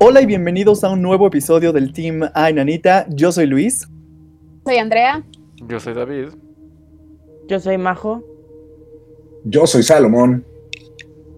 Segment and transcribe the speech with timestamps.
[0.00, 3.04] Hola y bienvenidos a un nuevo episodio del Team Ay Nanita.
[3.08, 3.88] Yo soy Luis.
[4.64, 5.24] Soy Andrea.
[5.66, 6.28] Yo soy David.
[7.48, 8.22] Yo soy Majo.
[9.42, 10.44] Yo soy Salomón.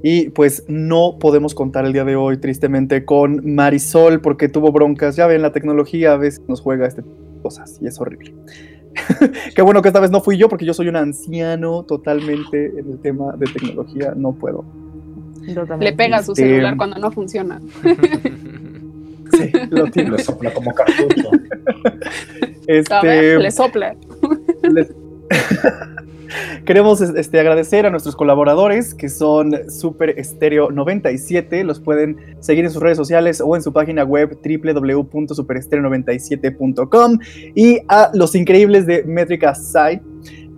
[0.02, 5.16] Y pues no podemos contar el día de hoy, tristemente, con Marisol porque tuvo broncas.
[5.16, 8.34] Ya ven, la tecnología a veces nos juega este tipo de cosas y es horrible.
[9.56, 12.92] Qué bueno que esta vez no fui yo porque yo soy un anciano totalmente en
[12.92, 14.12] el tema de tecnología.
[14.14, 14.66] No puedo.
[15.80, 17.60] Le pega a su Este- celular cuando no funciona.
[19.32, 20.10] Sí, lo tiene.
[20.10, 21.30] Lo sopla como cartucho.
[22.66, 23.94] Ver, Este, le sopla.
[26.64, 31.64] Queremos este, agradecer a nuestros colaboradores que son Super Estéreo 97.
[31.64, 37.18] Los pueden seguir en sus redes sociales o en su página web www.superestereo97.com
[37.54, 40.02] y a los increíbles de Métrica Site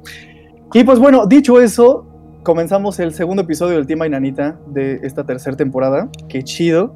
[0.73, 2.07] Y pues bueno, dicho eso,
[2.45, 6.09] comenzamos el segundo episodio del Tema Inanita de esta tercera temporada.
[6.29, 6.95] Qué chido.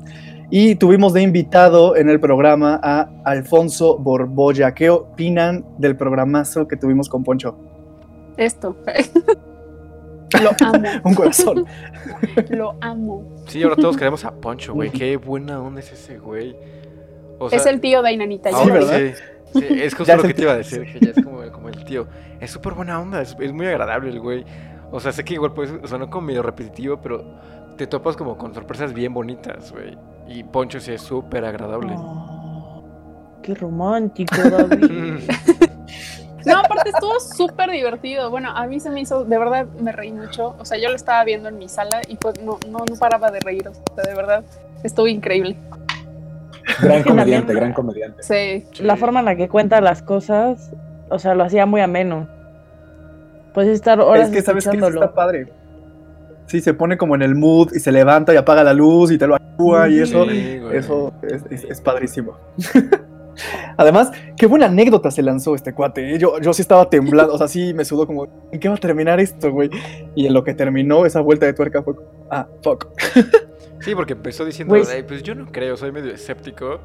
[0.55, 4.75] Y tuvimos de invitado en el programa a Alfonso Borbolla.
[4.75, 7.57] ¿Qué opinan del programazo que tuvimos con Poncho?
[8.37, 8.77] Esto.
[10.43, 11.65] Lo amo, Un corazón.
[12.51, 13.25] lo amo.
[13.47, 14.91] Sí, ahora todos queremos a Poncho, güey.
[14.91, 16.55] Qué buena onda es ese güey.
[17.39, 18.51] O es el tío de Ainanita.
[18.51, 19.15] ya ahora lo ¿verdad?
[19.55, 21.51] sí, sí, es justo Ya lo que te iba a decir, que ya es como,
[21.51, 22.07] como el tío.
[22.41, 24.45] Es súper buena onda, es, es muy agradable el güey.
[24.91, 27.25] O sea, sé que igual pues suena como medio repetitivo, pero
[27.79, 29.97] te topas como con sorpresas bien bonitas, güey.
[30.33, 31.95] Y Poncho sí es súper agradable.
[31.97, 32.83] Oh,
[33.43, 35.21] qué romántico, David.
[36.45, 38.29] No, aparte estuvo súper divertido.
[38.29, 40.57] Bueno, a mí se me hizo, de verdad me reí mucho.
[40.59, 43.31] O sea, yo lo estaba viendo en mi sala y pues no, no, no paraba
[43.31, 43.69] de reír.
[43.69, 44.43] O sea, de verdad,
[44.83, 45.57] estuvo increíble.
[46.81, 48.25] Gran que comediante, gran comediante.
[48.25, 48.67] Sí.
[48.73, 48.83] Sí.
[48.83, 50.73] La forma en la que cuenta las cosas,
[51.11, 52.27] o sea, lo hacía muy ameno.
[53.55, 55.05] Puedes estar horas es que sabes que eso escuchándolo.
[55.05, 55.53] está padre.
[56.47, 59.19] Sí, se pone como en el mood y se levanta y apaga la luz y
[59.19, 62.37] te lo actúa y eso, Sí, eso es, es- es padrísimo.
[63.79, 66.15] Además, qué buena anécdota se lanzó este cuate.
[66.15, 66.19] ¿eh?
[66.19, 68.79] Yo, yo sí estaba temblando, o sea, sí me sudó como, ¿en qué va a
[68.79, 69.71] terminar esto, güey?
[70.15, 72.89] Y en lo que terminó esa vuelta de tuerca fue como, ah, fuck.
[73.81, 74.85] Sí, porque empezó diciendo, Güey.
[74.95, 76.81] "Ay, pues yo no creo, soy medio escéptico.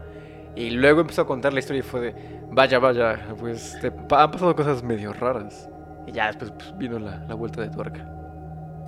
[0.55, 2.15] Y luego empezó a contar la historia y fue de,
[2.51, 5.69] vaya, vaya, pues te han pasado cosas medio raras.
[6.07, 8.09] Y ya después pues, vino la, la vuelta de tuerca.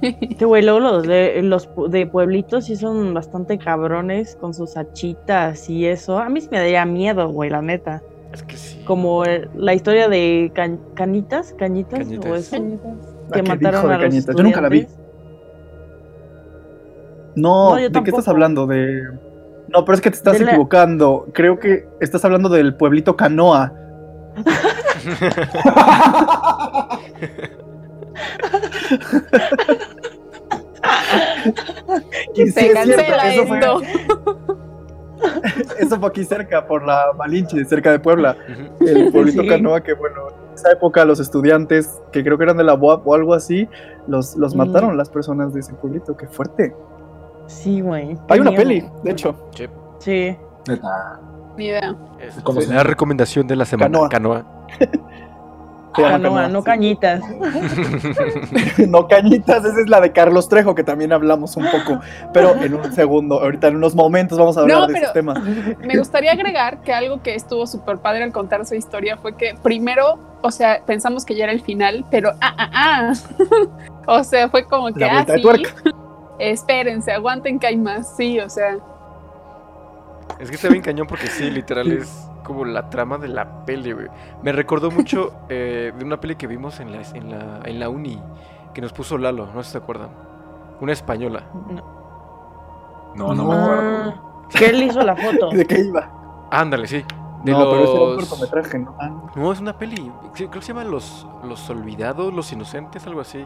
[0.01, 4.77] Este güey, luego los de, los pu- de pueblitos sí son bastante cabrones con sus
[4.77, 6.19] hachitas y eso.
[6.19, 8.01] A mí sí me daría miedo, güey, la neta.
[8.33, 8.81] Es que sí.
[8.85, 12.31] Como el- la historia de Can- Canitas, Cañitas, Cañitas.
[12.31, 14.35] o eso, ¿A que qué mataron a los Cañitas?
[14.35, 14.88] Yo nunca la vi.
[17.35, 18.65] No, ¿de qué estás hablando?
[18.67, 19.01] De...
[19.67, 21.27] No, pero es que te estás De la- equivocando.
[21.33, 23.73] Creo que estás hablando del pueblito Canoa.
[32.35, 33.81] Y sí, Se es cierto, eso fue- esto.
[35.78, 38.38] Eso fue aquí cerca, por la Malinche, cerca de Puebla.
[38.80, 39.50] El pueblito Sí.
[39.50, 43.06] Canoa, que bueno, en esa época los estudiantes, que creo que eran de la UAP
[43.06, 43.68] o algo así,
[44.07, 44.57] los, los Mm.
[44.59, 46.16] mataron las personas de ese pueblito.
[46.16, 46.74] Qué fuerte.
[47.47, 48.18] Sí, güey.
[48.30, 49.36] Hay una peli, de hecho.
[49.53, 49.68] Sí,
[50.00, 50.38] Sí.
[50.69, 51.19] Neta.
[51.57, 51.94] Ni idea.
[52.22, 53.91] es ¿Cómo se la recomendación de la semana.
[54.07, 54.09] Canoa.
[54.09, 54.46] Canoa,
[56.01, 57.21] Canoa, no cañitas.
[58.87, 61.99] no cañitas, esa es la de Carlos Trejo, que también hablamos un poco,
[62.33, 65.13] pero en un segundo, ahorita en unos momentos vamos a hablar No, de pero- esos
[65.13, 65.39] temas.
[65.79, 69.55] Me gustaría agregar que algo que estuvo súper padre al contar su historia fue que
[69.61, 73.13] primero, o sea, pensamos que ya era el final, pero ah, ah, ah.
[74.07, 75.43] o sea, fue como que, La ah, sí.
[76.39, 78.15] Espérense, aguanten que hay más.
[78.15, 78.77] Sí, o sea,
[80.39, 83.93] Es que está bien cañón porque sí, literal es como la trama de la peli,
[83.93, 84.07] güey.
[84.43, 87.88] Me recordó mucho eh, de una peli que vimos en la, en, la, en la
[87.89, 88.21] uni
[88.74, 90.09] que nos puso Lalo, no sé si se acuerdan.
[90.81, 91.44] Una española.
[93.15, 94.13] No, no me acuerdo.
[94.15, 95.50] Ah, que él hizo la foto.
[95.53, 96.09] ¿De qué iba?
[96.51, 97.03] Ándale, sí.
[97.44, 98.29] De no, pero ese era un los...
[98.29, 98.95] cortometraje, ¿no?
[99.00, 100.12] Ah, No, es una peli.
[100.33, 103.45] Creo que se llama Los, los Olvidados, Los Inocentes, algo así.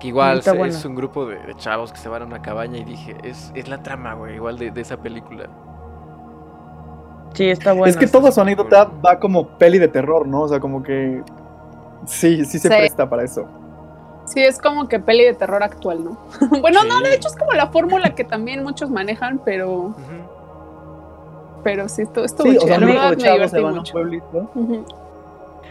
[0.00, 2.78] Que igual se- es un grupo de, de chavos que se van a una cabaña
[2.78, 5.48] y dije, es, es la trama, güey, igual de, de esa película.
[7.34, 7.86] Sí, está bueno.
[7.86, 10.42] es que toda su anécdota va como peli de terror, ¿no?
[10.42, 11.22] O sea, como que
[12.06, 12.74] sí, sí se Sí.
[12.74, 13.44] presta para eso.
[14.26, 16.16] sí es como que peli de terror actual, ¿no?
[16.62, 19.94] bueno, no, de hecho es como la fórmula que también muchos manejan, pero,
[21.62, 23.98] pero sí, estuvo, estuvo Sí, o sea, me chavos se divertí van a mucho.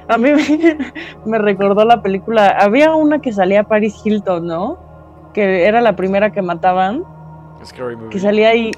[0.10, 0.78] A mí me,
[1.26, 2.48] me recordó la película.
[2.60, 4.78] Había una que salía Paris Hilton, ¿no?
[5.34, 7.04] que era la primera que mataban,
[7.66, 8.10] Scary movie.
[8.10, 8.70] que salía ahí.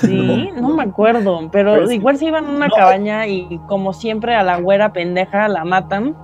[0.00, 1.94] Sí, no me acuerdo, pero Pero sí.
[1.94, 2.74] igual se iban a una No.
[2.76, 6.14] cabaña y como siempre a la güera pendeja la matan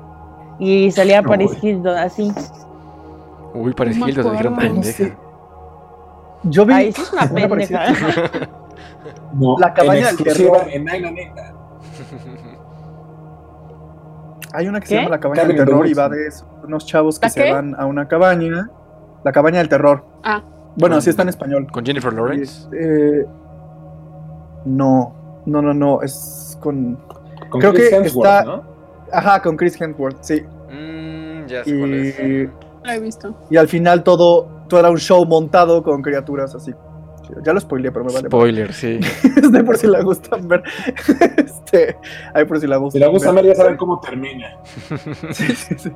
[0.58, 1.56] y salía No, Paris.
[1.62, 2.30] Hilton así.
[3.54, 5.16] Uy, Paris Hilton, dijeron pendeja.
[6.44, 6.92] Yo vi.
[6.92, 7.84] Sí es una pendeja.
[9.32, 10.66] No, La cabaña en del terror.
[10.70, 10.86] en.
[14.52, 14.88] Hay una que ¿Qué?
[14.88, 17.44] se llama La Cabaña del Terror y va de eso, unos chavos que ¿La se
[17.44, 17.52] qué?
[17.52, 18.70] van a una cabaña.
[19.24, 20.04] La Cabaña del Terror.
[20.24, 20.42] Ah.
[20.76, 21.67] Bueno, así está en español.
[21.70, 22.69] Con Jennifer Lawrence.
[22.73, 23.25] Eh,
[24.64, 25.14] no,
[25.46, 26.99] no, no, no, es con...
[27.50, 28.62] Con Creo Chris que Hemsworth, está- ¿no?
[29.12, 30.43] Ajá, con Chris Hemsworth, sí.
[30.70, 32.19] Mm, ya sé cuál es.
[32.19, 32.44] Y,
[32.84, 33.34] Lo he visto.
[33.50, 36.75] y al final todo, todo era un show montado con criaturas así.
[37.44, 38.28] Ya lo spoileé, pero me vale.
[38.28, 39.00] Spoiler, sí.
[39.37, 40.62] Este, por si la gustan ver.
[41.37, 41.96] Este,
[42.34, 43.44] ahí por si la gustan Si le gusta ver.
[43.44, 44.58] ver, ya saben cómo termina.
[45.32, 45.93] Sí, sí, sí.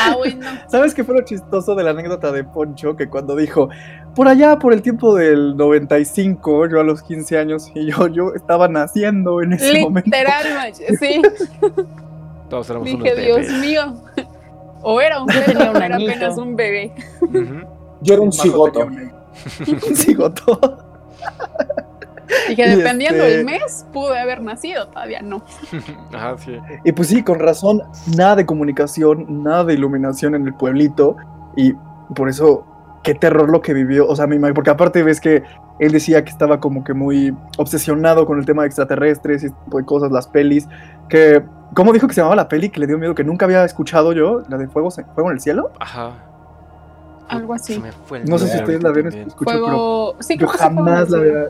[0.00, 0.46] Ah, bueno.
[0.68, 2.96] ¿Sabes qué fue lo chistoso de la anécdota de Poncho?
[2.96, 3.68] Que cuando dijo,
[4.14, 8.34] por allá, por el tiempo del 95, yo a los 15 años, y yo, yo
[8.34, 10.10] estaba naciendo en ese momento.
[10.10, 11.22] Literal, sí.
[12.48, 13.94] Todos éramos unos Dije, Dios mío.
[14.82, 16.90] O era un tenía o era apenas un bebé.
[18.00, 18.86] Yo era un cigoto.
[18.86, 19.12] Un
[19.68, 20.89] un
[22.52, 25.42] Y dependiendo este- del mes, pude haber nacido, todavía no.
[26.12, 26.58] Ajá, sí.
[26.84, 27.82] Y pues sí, con razón,
[28.16, 31.16] nada de comunicación, nada de iluminación en el pueblito.
[31.56, 31.74] Y
[32.14, 32.64] por eso,
[33.02, 34.06] qué terror lo que vivió.
[34.06, 35.42] O sea, me imagino, porque aparte ves que
[35.78, 39.58] él decía que estaba como que muy obsesionado con el tema de extraterrestres y este
[39.64, 40.68] tipo de cosas, las pelis.
[41.08, 41.42] Que,
[41.74, 42.68] ¿cómo dijo que se llamaba la peli?
[42.68, 45.40] Que le dio miedo, que nunca había escuchado yo, la de Fuego, Fuego en el
[45.40, 45.70] Cielo.
[45.80, 46.12] Ajá.
[47.28, 47.74] Algo así.
[47.74, 50.14] Se me fue el No sé si ustedes la habían escuchado, pero.
[50.18, 51.44] Sí, yo que jamás la había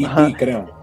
[0.00, 0.80] Y, creo.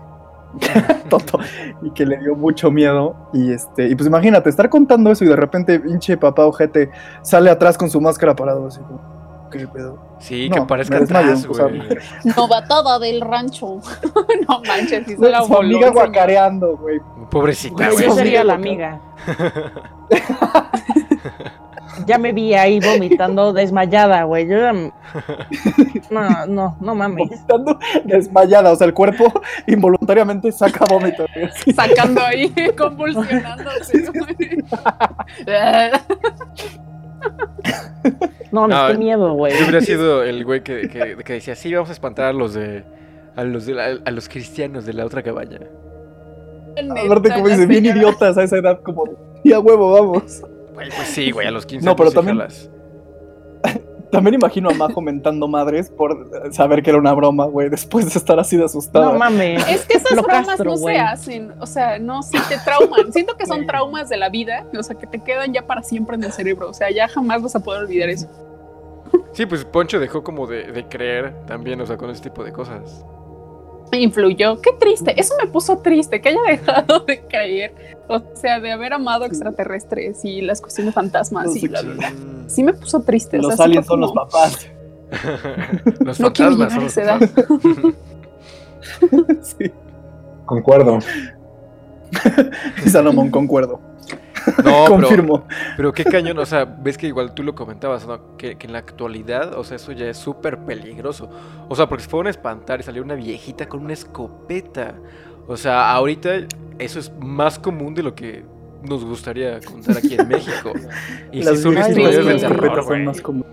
[1.09, 1.39] tonto
[1.81, 5.27] y que le dio mucho miedo y este y pues imagínate estar contando eso y
[5.27, 6.89] de repente pinche papá ojete
[7.21, 11.45] sale atrás con su máscara parado así como qué pedo Sí, No, que parezca atrás,
[11.47, 11.87] o sea, güey.
[12.35, 13.79] Novatada del rancho.
[14.47, 16.99] no manches, si se la su amiga guacareando güey
[17.29, 18.05] Pobrecita, Güey.
[18.05, 19.01] Yo sería la amiga.
[22.05, 24.47] Ya me vi ahí vomitando desmayada, güey.
[24.47, 24.73] Yo ya...
[26.11, 27.29] No, no, no mames.
[27.29, 29.31] vomitando desmayada o sea el cuerpo
[29.67, 31.49] involuntariamente saca vómito güey.
[31.73, 34.03] Sacando ahí, convulsionándose.
[38.51, 39.53] No, No, qué miedo, güey.
[39.57, 42.53] Yo hubiera sido el güey que, que, que decía, sí, vamos a espantar a los
[42.53, 42.83] de...
[43.35, 45.59] A los, de la- a los cristianos de la otra cabaña.
[47.05, 49.03] aparte como La dice bien idiotas a esa edad como
[49.43, 50.41] y a huevo vamos
[50.77, 52.69] Güey, pues sí, güey, a los 15 No, pero también- jalas.
[54.12, 58.18] también imagino a Majo mentando madres por saber que era una broma güey después de
[58.19, 59.68] estar así de asustado No mames.
[59.68, 63.12] Es que esas Lo bromas castro, no se hacen, o sea, no, sí te trauman.
[63.12, 66.15] Siento que son traumas de la vida, o sea, que te quedan ya para siempre
[66.15, 68.27] en el cerebro, o sea, ya jamás vas a poder olvidar eso.
[69.33, 72.51] Sí, pues Poncho dejó como de, de creer también, o sea, con ese tipo de
[72.53, 73.03] cosas.
[73.92, 77.74] Influyó, qué triste, eso me puso triste, que haya dejado de creer,
[78.07, 82.13] o sea, de haber amado extraterrestres y las cuestiones fantasmas y bla, bla, bla.
[82.48, 83.39] Sí me puso triste.
[83.39, 84.68] o sea, los aliens son los papás
[86.00, 87.19] los No quiero fantasmas llegar son a los esa edad.
[89.42, 89.72] sí
[90.45, 91.00] Concuerdo.
[92.86, 93.81] Salomón concuerdo
[94.63, 95.44] No, pero, confirmo
[95.75, 98.38] pero qué cañón, o sea, ves que igual tú lo comentabas, ¿no?
[98.38, 101.29] Que, que en la actualidad, o sea, eso ya es súper peligroso.
[101.69, 104.95] O sea, porque se fueron a espantar y salió una viejita con una escopeta.
[105.48, 106.29] O sea, ahorita
[106.79, 108.45] eso es más común de lo que
[108.83, 110.72] nos gustaría contar aquí en México.
[111.31, 113.45] Y sí Las son historias de terror, son más como-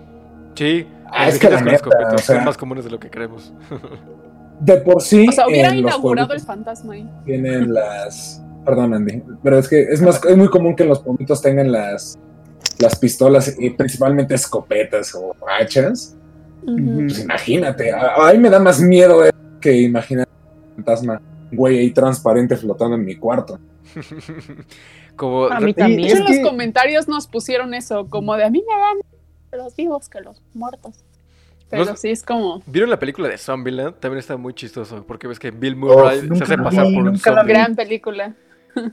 [0.54, 2.90] Sí, Ah, es que la viejitas con neta, escopetas o sea- son más comunes de
[2.90, 3.52] lo que creemos.
[4.60, 5.26] De por sí.
[5.28, 7.08] O sea, hubiera inaugurado el fantasma ahí.
[7.24, 8.40] Tienen las.
[8.64, 9.22] Perdón, Andy.
[9.42, 12.18] Pero es que es más es muy común que los pueblitos tengan las
[12.78, 16.16] las pistolas y principalmente escopetas o hachas.
[16.64, 19.30] Pues imagínate, a, a mí me da más miedo eh,
[19.60, 20.26] que imaginar
[20.68, 21.20] un fantasma,
[21.52, 23.58] güey, ahí transparente flotando en mi cuarto.
[25.16, 26.00] Como A mí también.
[26.08, 29.62] hecho, es en los que- comentarios nos pusieron eso, como de a mí me dan
[29.64, 31.04] los vivos que los muertos.
[31.70, 33.94] Pero No- sí es como ¿Vieron la película de Zombieland?
[34.00, 37.18] También está muy chistoso, porque ves que Bill Murray se hace pasar vi, por un
[37.18, 37.44] zombie.
[37.52, 38.34] gran película.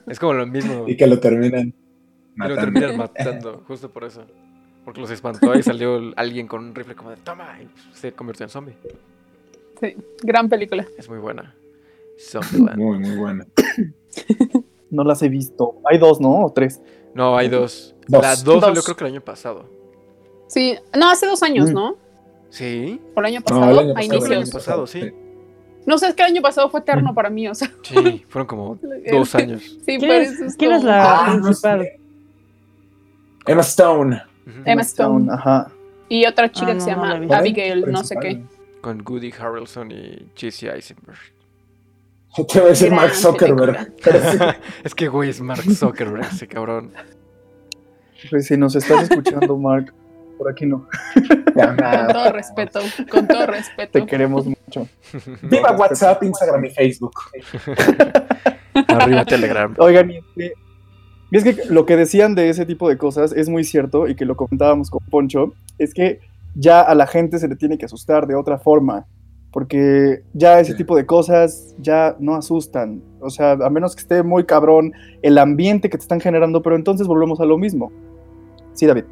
[0.07, 0.85] Es como lo mismo.
[0.88, 2.61] Y que lo terminan Y lo matando.
[2.61, 4.23] terminan matando, justo por eso.
[4.85, 8.45] Porque los espantó y salió alguien con un rifle como de toma y se convirtió
[8.45, 8.75] en zombie.
[9.79, 10.85] Sí, gran película.
[10.97, 11.55] Es muy buena.
[12.19, 12.77] Zombieland.
[12.77, 13.45] Muy, muy bueno.
[14.89, 16.81] no las he visto hay dos no o tres
[17.13, 17.95] No, hay dos.
[18.07, 18.21] Dos.
[18.21, 19.65] La dos salió creo que el año pasado.
[20.47, 21.73] Sí, no, hace dos años, Mm.
[21.73, 21.95] ¿no?
[22.50, 23.00] ¿Sí?
[23.13, 24.25] Por el año No, pasado, el año a pasado.
[24.25, 25.11] el año pasado, sí.
[25.85, 27.69] No sé, es que el año pasado fue eterno para mí, o sea.
[27.83, 28.79] Sí, fueron como
[29.11, 29.61] dos años.
[29.85, 31.81] Sí, ¿Quién es, eso es quién es la Ah, no principal?
[31.81, 32.00] sé.
[33.47, 34.21] Emma Stone.
[34.65, 35.31] Emma Stone.
[35.31, 35.71] Ajá.
[36.09, 38.43] Y otra chica Ah, que no, se llama Abigail, no sé qué.
[38.81, 41.17] Con Goody Harrelson y Jesse Eisenberg.
[42.38, 43.93] Yo te iba a decir Mark Zuckerberg.
[44.83, 46.91] es que, güey, es Mark Zuckerberg, ese cabrón.
[48.29, 49.93] Pues si nos estás escuchando, Mark,
[50.41, 50.88] por aquí no.
[51.55, 52.79] Ya, Con todo respeto,
[53.12, 53.91] con todo respeto.
[53.91, 54.88] Te queremos mucho.
[55.43, 57.13] Viva WhatsApp, Instagram y Facebook.
[58.88, 59.75] Arriba Telegram.
[59.77, 60.53] Oigan, y es, que,
[61.29, 64.15] y es que lo que decían de ese tipo de cosas es muy cierto y
[64.15, 66.21] que lo comentábamos con Poncho, es que
[66.55, 69.05] ya a la gente se le tiene que asustar de otra forma,
[69.51, 70.77] porque ya ese Sí.
[70.77, 75.38] tipo de cosas ya no asustan, o sea, a menos que esté muy cabrón el
[75.38, 77.91] ambiente que te están generando, pero entonces volvemos a lo mismo.
[78.74, 79.03] Sí, David.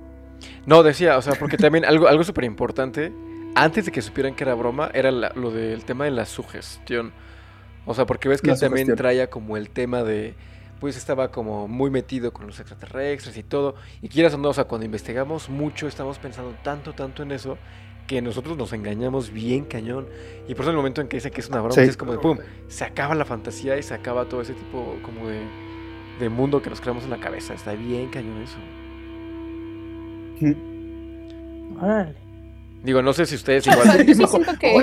[0.66, 3.12] No, decía, o sea, porque también algo, algo súper importante,
[3.56, 7.12] antes de que supieran que era broma, era la- lo del tema de la sugestión.
[7.86, 10.36] O sea, porque ves que él también traía como el tema de,
[10.80, 13.76] pues estaba como muy metido con los extraterrestres y todo.
[14.02, 17.58] Y quieras o no, o sea, cuando investigamos mucho, estamos pensando tanto, tanto en eso,
[18.08, 20.08] que nosotros nos engañamos bien cañón.
[20.48, 21.82] Y por eso en el momento en que dicen que es una broma, Sí.
[21.82, 25.28] es como de, pum, se acaba la fantasía y se acaba todo ese tipo como
[25.28, 25.42] de,
[26.20, 27.54] de mundo que nos creamos en la cabeza.
[27.54, 28.58] Está bien cañón eso.
[31.82, 32.16] Órale.
[32.84, 34.06] Digo, no sé si ustedes O sea, igual...
[34.08, 34.74] yo sí siento que.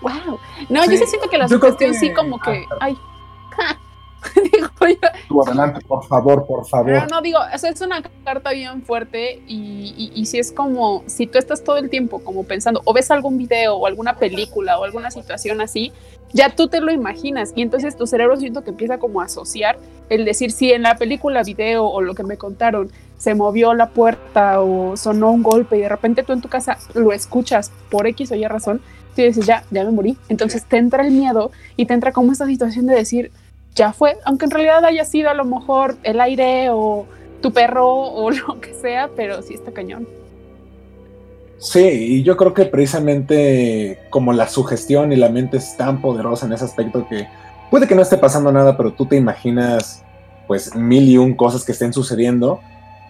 [0.00, 0.38] wow.
[0.70, 2.64] No, yo Sí, siento que la sugestión que- sí, como que.
[2.70, 2.98] Ah, Ay.
[4.52, 6.86] Digo yo, Tú adelante, por favor, por favor.
[6.86, 10.52] Pero no, digo, o sea, es una carta bien fuerte y, y, y si es
[10.52, 14.16] como, si tú estás todo el tiempo como pensando, o ves algún video o alguna
[14.16, 15.92] película o alguna situación así,
[16.32, 19.78] ya tú te lo imaginas y entonces tu cerebro siento que empieza como a asociar
[20.08, 23.90] el decir, si en la película, video o lo que me contaron se movió la
[23.90, 28.06] puerta o sonó un golpe y de repente tú en tu casa lo escuchas por
[28.08, 28.80] X o Y razón,
[29.14, 30.18] tú dices, ya, ya me morí.
[30.28, 33.30] Entonces te entra el miedo y te entra como esta situación de decir,
[33.74, 37.06] ya fue, aunque en realidad haya sido a lo mejor el aire o
[37.40, 40.06] tu perro o lo que sea, pero sí está cañón.
[41.58, 46.46] Sí, y yo creo que precisamente como la sugestión y la mente es tan poderosa
[46.46, 47.26] en ese aspecto que
[47.70, 50.04] puede que no esté pasando nada, pero tú te imaginas
[50.46, 52.60] pues mil y un cosas que estén sucediendo.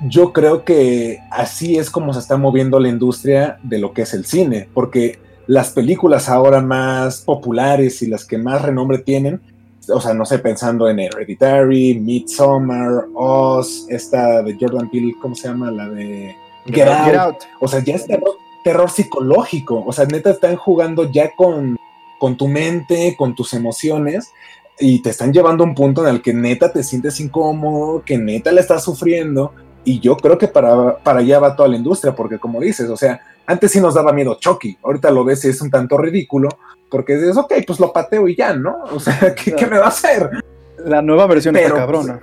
[0.06, 4.14] Yo creo que así es como se está moviendo la industria de lo que es
[4.14, 9.40] el cine, porque las películas ahora más populares y las que más renombre tienen,
[9.88, 15.48] o sea, no sé, pensando en Hereditary, Midsommar, Oz, esta de Jordan Peele, ¿cómo se
[15.48, 15.70] llama?
[15.70, 16.36] La de
[16.66, 17.06] Get Out.
[17.06, 17.36] Get out.
[17.60, 19.84] O sea, ya es terror, terror psicológico.
[19.86, 21.76] O sea, neta están jugando ya con,
[22.18, 24.32] con tu mente, con tus emociones,
[24.78, 28.18] y te están llevando a un punto en el que neta te sientes incómodo, que
[28.18, 29.52] neta le estás sufriendo.
[29.84, 32.96] Y yo creo que para, para allá va toda la industria, porque como dices, o
[32.96, 36.48] sea, antes sí nos daba miedo Chucky, ahorita lo ves y es un tanto ridículo,
[36.90, 38.76] porque dices, ok, pues lo pateo y ya, ¿no?
[38.92, 40.30] O sea, ¿qué, qué me va a hacer?
[40.78, 42.20] La nueva versión Pero, está cabrona.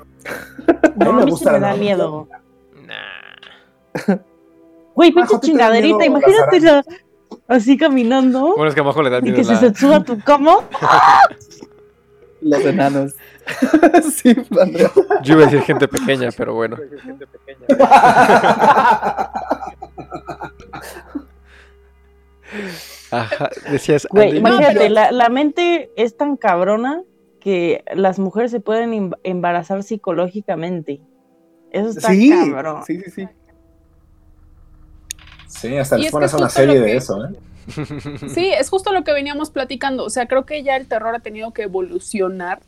[0.67, 2.27] A No, mí a me sí gusta me la da nueva miedo.
[2.85, 4.15] Nah.
[4.95, 6.83] Güey, pinche ¿te da chingaderita, imagínate la-
[7.47, 9.59] así caminando Bueno, es que abajo le da y miedo que se la...
[9.59, 10.57] se suba tu cama.
[12.41, 13.13] Los enanos.
[14.15, 14.91] sí, Andrea.
[15.21, 16.75] Yo iba a decir gente pequeña, pero bueno.
[23.11, 24.07] Ajá, decías...
[24.09, 27.01] Güey, pero- la, la mente es tan cabrona
[27.39, 31.01] que las mujeres se pueden em- embarazar psicológicamente.
[31.71, 32.83] Eso está Sí, cabrón.
[32.85, 33.27] sí, sí, sí.
[35.47, 37.29] Sí, hasta les es pones que una serie lo de que- eso, ¿eh?
[38.33, 40.05] Sí, es justo lo que veníamos platicando.
[40.05, 42.61] O sea, creo que ya el terror ha tenido que evolucionar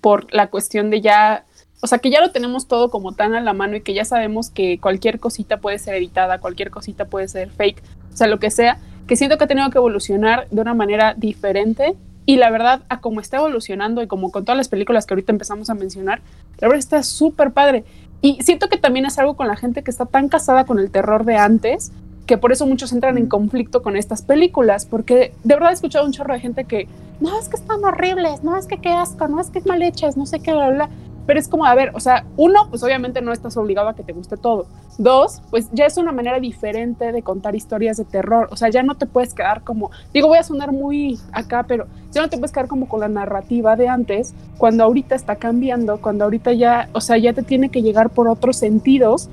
[0.00, 1.46] por la cuestión de ya,
[1.80, 4.04] o sea, que ya lo tenemos todo como tan a la mano y que ya
[4.04, 8.38] sabemos que cualquier cosita puede ser editada, cualquier cosita puede ser fake, o sea, lo
[8.38, 11.96] que sea, que siento que ha tenido que evolucionar de una manera diferente.
[12.28, 15.30] Y la verdad, a como está evolucionando y como con todas las películas que ahorita
[15.30, 16.22] empezamos a mencionar,
[16.58, 17.84] la verdad está súper padre.
[18.20, 20.90] Y siento que también es algo con la gente que está tan casada con el
[20.90, 21.92] terror de antes,
[22.26, 26.04] que por eso muchos entran en conflicto con estas películas, porque de verdad he escuchado
[26.04, 26.88] un chorro de gente que,
[27.20, 29.80] no, es que están horribles, no, es que qué asco, no, es que es mal
[29.82, 30.90] hechas, no sé qué, bla, bla, bla.
[31.26, 34.02] Pero es como, a ver, o sea, uno, pues obviamente no estás obligado a que
[34.02, 34.66] te guste todo.
[34.98, 38.48] Dos, pues ya es una manera diferente de contar historias de terror.
[38.50, 41.86] O sea, ya no te puedes quedar como, digo, voy a sonar muy acá, pero
[42.12, 46.00] ya no te puedes quedar como con la narrativa de antes, cuando ahorita está cambiando,
[46.00, 49.28] cuando ahorita ya, o sea, ya te tiene que llegar por otros sentidos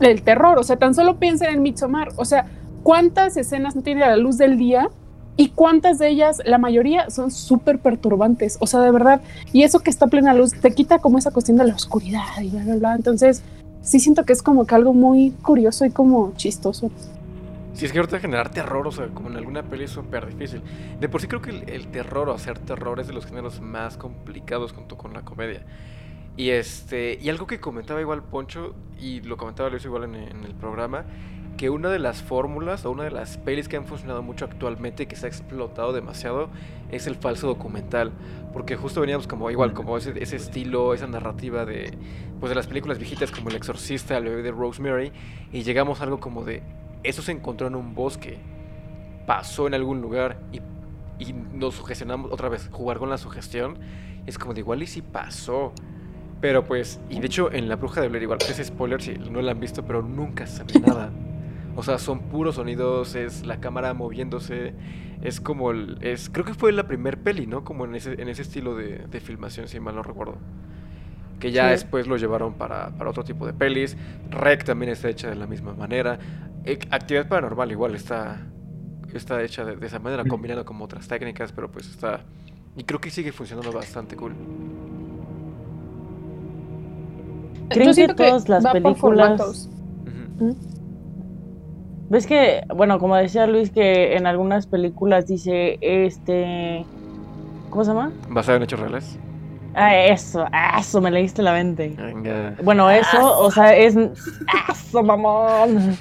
[0.00, 0.58] el terror.
[0.58, 2.08] O sea, tan solo piensen en Midsommar.
[2.16, 2.46] O sea,
[2.82, 4.88] ¿cuántas escenas no tiene a la luz del día?
[5.40, 8.58] Y cuántas de ellas, la mayoría, son súper perturbantes.
[8.60, 9.20] O sea, de verdad.
[9.52, 12.42] Y eso que está a plena luz te quita como esa cuestión de la oscuridad
[12.42, 12.94] y bla, bla, bla.
[12.96, 13.44] Entonces,
[13.80, 16.90] sí siento que es como que algo muy curioso y como chistoso.
[17.72, 20.60] Si es que ahorita generar terror, o sea, como en alguna peli es súper difícil.
[20.98, 23.60] De por sí creo que el, el terror o hacer terror es de los géneros
[23.60, 25.62] más complicados junto con la comedia.
[26.36, 30.44] Y este y algo que comentaba igual Poncho, y lo comentaba Luis igual en, en
[30.44, 31.04] el programa,
[31.58, 35.02] que una de las fórmulas o una de las pelis que han funcionado mucho actualmente
[35.02, 36.48] y que se ha explotado demasiado
[36.92, 38.12] es el falso documental.
[38.52, 41.92] Porque justo veníamos como igual, como ese, ese estilo, esa narrativa de,
[42.38, 45.12] pues de las películas viejitas como El Exorcista, El bebé de Rosemary,
[45.52, 46.62] y llegamos a algo como de,
[47.02, 48.38] eso se encontró en un bosque,
[49.26, 50.60] pasó en algún lugar y,
[51.22, 53.78] y nos sugestionamos otra vez, jugar con la sugestión,
[54.26, 55.72] es como de igual y si pasó.
[56.40, 59.42] Pero pues, y de hecho en La Bruja de Blair igual, es spoiler si no
[59.42, 61.10] la han visto, pero nunca se ve nada.
[61.78, 64.74] O sea, son puros sonidos, es la cámara moviéndose,
[65.22, 67.62] es como el, es, creo que fue la primer peli, ¿no?
[67.62, 70.38] Como en ese, en ese estilo de, de filmación, si mal no recuerdo.
[71.38, 71.70] Que ya Sí.
[71.70, 73.96] después lo llevaron para, para otro tipo de pelis.
[74.28, 76.18] Rec también está hecha de la misma manera.
[76.64, 78.44] Eh, Actividad paranormal igual está,
[79.14, 80.28] está hecha de, de esa manera, Mm.
[80.28, 82.24] combinando como otras técnicas, pero pues está...
[82.76, 84.34] Y creo que sigue funcionando bastante cool.
[87.70, 89.68] ¿Creen Yo que todas las películas-.
[92.10, 96.84] ¿Ves que, bueno, como decía Luis, que en algunas películas dice, este,
[97.70, 98.12] ¿cómo se llama?
[98.30, 99.18] Basado en hechos reales.
[99.74, 100.46] Ah, eso,
[100.78, 101.94] eso, me leíste la mente.
[101.96, 102.54] Venga.
[102.64, 105.96] Bueno, eso, o sea, es, eso, mamón.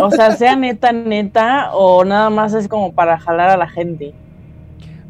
[0.00, 4.14] O sea, sea neta, neta, o nada más es como para jalar a la gente.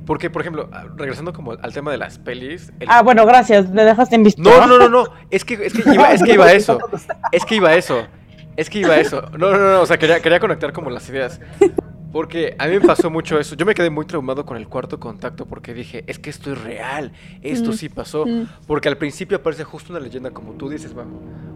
[0.07, 2.73] Porque, por ejemplo, ah, regresando como al tema de las pelis...
[2.79, 4.43] el- Ah, bueno, gracias, me dejaste en visto.
[4.43, 5.05] No, no, no, no.
[5.31, 6.79] Es que, es que iba, es que iba a eso.
[7.33, 8.05] Es que iba a eso.
[8.57, 9.23] Es que iba eso.
[9.39, 9.81] No, no, no.
[9.81, 11.41] O sea, quería conectar como las ideas.
[12.15, 13.57] Porque a mí me pasó mucho eso.
[13.57, 16.63] Yo me quedé muy traumado con el cuarto contacto porque dije, es que esto es
[16.63, 17.11] real.
[17.43, 17.75] Esto Mm.
[17.75, 18.25] sí pasó.
[18.25, 18.47] Mm.
[18.69, 20.95] Porque al principio aparece justo una leyenda, como tú dices.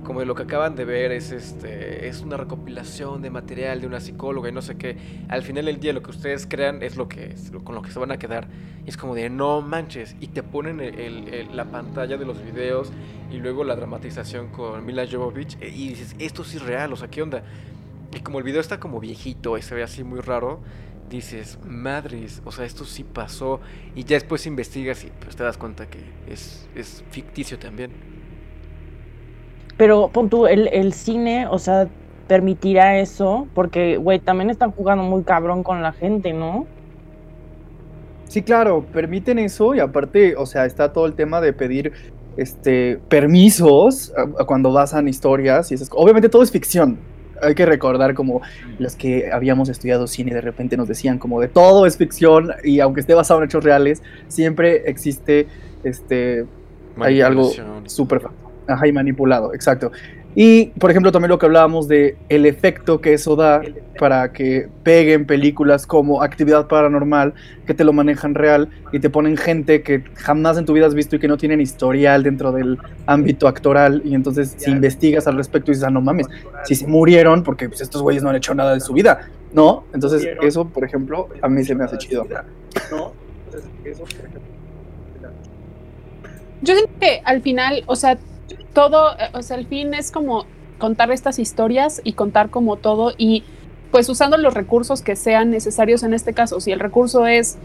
[0.02, 2.08] Como de lo que acaban de ver es este.
[2.08, 4.96] Es una recopilación de material de una psicóloga y no sé qué.
[5.28, 8.00] Al final del día lo que ustedes crean es lo que con lo que se
[8.00, 8.48] van a quedar.
[8.84, 10.16] Y es como de no manches.
[10.20, 12.90] Y te ponen el- el- el- la pantalla de los videos
[13.30, 15.56] y luego la dramatización con Mila Jovovich.
[15.60, 17.44] eh, Y dices, esto sí es real, o sea, ¿qué onda?
[18.14, 20.60] Y como el video está como viejito y se ve así muy raro,
[21.10, 23.60] dices, madres, o sea, esto sí pasó.
[23.94, 27.92] Y ya después investigas y pues te das cuenta que es, es ficticio también.
[29.76, 31.88] Pero pon tú, el, el cine, o sea,
[32.26, 36.66] permitirá eso, porque, güey, también están jugando muy cabrón con la gente, ¿no?
[38.24, 41.92] Sí, claro, permiten eso y aparte, o sea, está todo el tema de pedir
[42.36, 46.98] este permisos a- a cuando basan historias y esas Obviamente todo es ficción.
[47.42, 48.40] Hay que recordar como
[48.78, 52.80] los que habíamos estudiado cine de repente nos decían como de todo es ficción y
[52.80, 55.46] aunque esté basado en hechos reales, siempre existe
[55.84, 56.46] este
[57.00, 57.50] Hay algo
[57.86, 58.22] súper
[58.66, 59.92] ajá, y manipulado, exacto.
[60.40, 63.60] Y, por ejemplo, también lo que hablábamos de el efecto que eso da
[63.98, 67.34] para que peguen películas como Actividad Paranormal,
[67.66, 70.94] que te lo manejan real y te ponen gente que jamás en tu vida has
[70.94, 74.00] visto y que no tienen historial dentro del ámbito actoral.
[74.04, 76.28] Y entonces, si investigas al respecto y dices, ah, no mames,
[76.62, 79.86] si se murieron porque pues, estos güeyes no han hecho nada de su vida, ¿no?
[79.92, 82.24] Entonces, eso, por ejemplo, a mí se me hace chido.
[82.92, 83.12] ¿No?
[83.46, 84.42] Entonces, eso, por ejemplo.
[86.62, 88.16] Yo siento que al final, o sea,
[88.72, 90.44] todo, eh, o sea, al fin es como
[90.78, 93.44] contar estas historias y contar como todo y
[93.90, 96.60] pues usando los recursos que sean necesarios en este caso.
[96.60, 97.56] Si el recurso es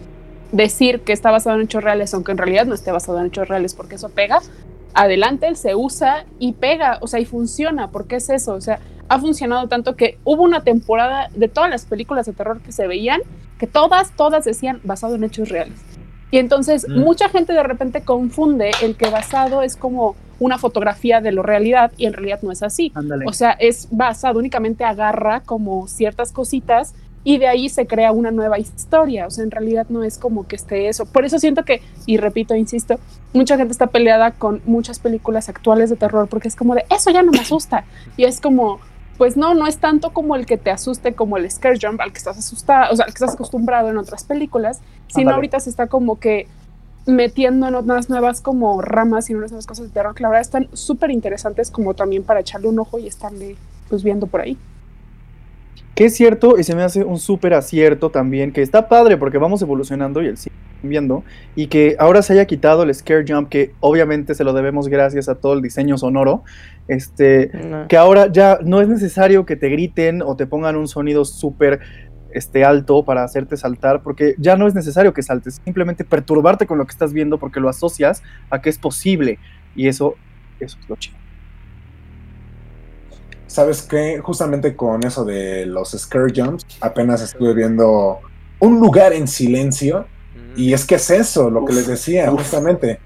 [0.51, 3.47] decir que está basado en hechos reales, aunque en realidad no esté basado en hechos
[3.47, 4.39] reales porque eso pega,
[4.93, 9.19] adelante, se usa y pega, o sea, y funciona, porque es eso, o sea, ha
[9.19, 13.21] funcionado tanto que hubo una temporada de todas las películas de terror que se veían,
[13.57, 15.79] que todas, todas decían basado en hechos reales.
[16.31, 16.99] Y entonces Mm.
[16.99, 21.93] mucha gente de repente confunde el que basado es como una fotografía de la realidad
[21.95, 22.91] y en realidad no es así.
[22.95, 23.23] Ándale.
[23.27, 28.29] O sea, es basado, únicamente agarra como ciertas cositas y de ahí se crea una
[28.29, 29.25] nueva historia.
[29.25, 31.05] O sea, en realidad no es como que esté eso.
[31.05, 32.99] Por eso siento que, y repito, insisto,
[33.31, 37.09] mucha gente está peleada con muchas películas actuales de terror porque es como de, eso
[37.09, 37.85] ya no me asusta.
[38.17, 38.81] Y es como,
[39.17, 42.11] pues no, no es tanto como el que te asuste como el scare jump al
[42.11, 45.69] que estás asustado, o sea, al que estás acostumbrado en otras películas, sino ahorita se
[45.69, 46.47] está como que
[47.05, 50.29] metiendo en unas nuevas como ramas y en unas nuevas cosas de terror que la
[50.29, 53.55] verdad están súper interesantes como también para echarle un ojo y estarle
[53.89, 54.57] pues viendo por ahí.
[55.95, 59.37] Que es cierto y se me hace un súper acierto también, que está padre porque
[59.37, 61.23] vamos evolucionando y el sigue viendo,
[61.55, 65.29] y que ahora se haya quitado el scare jump, que obviamente se lo debemos gracias
[65.29, 66.43] a todo el diseño sonoro,
[66.89, 67.87] este, No.
[67.87, 71.79] que ahora ya no es necesario que te griten o te pongan un sonido súper
[72.33, 76.77] este, alto para hacerte saltar, porque ya no es necesario que saltes, simplemente perturbarte con
[76.77, 79.39] lo que estás viendo porque lo asocias a que es posible,
[79.75, 80.15] y eso,
[80.59, 81.17] eso es lo chido.
[83.47, 84.19] ¿Sabes qué?
[84.19, 88.19] Justamente con eso de los scare jumps, apenas estuve viendo
[88.59, 90.07] un lugar en silencio.
[90.55, 90.59] Mm.
[90.59, 92.39] Y es que es eso, lo que les decía, uf.
[92.39, 92.99] justamente.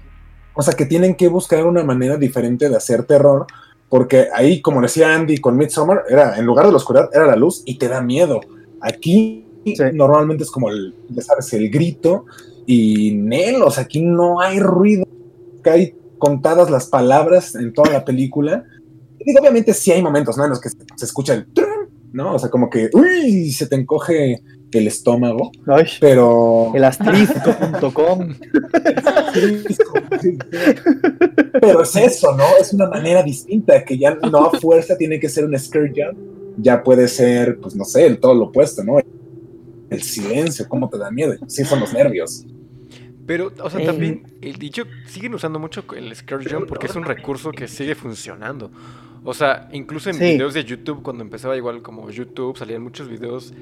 [0.54, 3.46] O sea, que tienen que buscar una manera diferente de hacer terror,
[3.90, 7.36] porque ahí, como decía Andy con Midsommar, era en lugar de la oscuridad, era la
[7.36, 8.40] luz y te da miedo.
[8.80, 9.44] Aquí
[9.92, 12.26] normalmente es como el, ya sabes, el grito
[12.66, 15.06] y Nelos, aquí no hay ruido,
[15.62, 18.64] que hay contadas las palabras en toda la película.
[19.18, 20.44] Y obviamente sí hay momentos, ¿no?
[20.44, 21.46] En los que se, escucha el
[22.12, 22.34] ¿no?
[22.34, 25.50] O sea, como que, uy, se te encoge el estómago,
[26.00, 26.72] pero...
[26.74, 28.34] El asterisco.com.
[31.60, 32.44] pero es eso, ¿no?
[32.60, 36.18] Es una manera distinta, que ya no a fuerza tiene que ser un scare jump,
[36.58, 38.98] ya puede ser, pues no sé, el todo lo opuesto, ¿no?
[39.90, 42.44] El silencio, cómo te da miedo, sí son los nervios.
[43.26, 47.04] Pero, o sea, también, el dicho, siguen usando mucho el scare jump porque es un
[47.04, 48.70] recurso que sigue funcionando.
[49.22, 53.52] O sea, incluso en videos de YouTube, cuando empezaba igual como YouTube, salían muchos videos.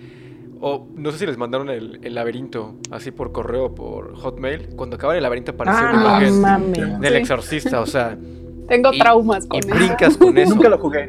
[0.61, 4.69] O no sé si les mandaron el, laberinto así por correo o por Hotmail.
[4.77, 7.81] Cuando acaba el laberinto apareció una ah, imagen del exorcista.
[7.81, 8.17] O sea,
[8.69, 10.55] tengo traumas con y brincas con eso.
[10.55, 11.09] nunca lo jugué,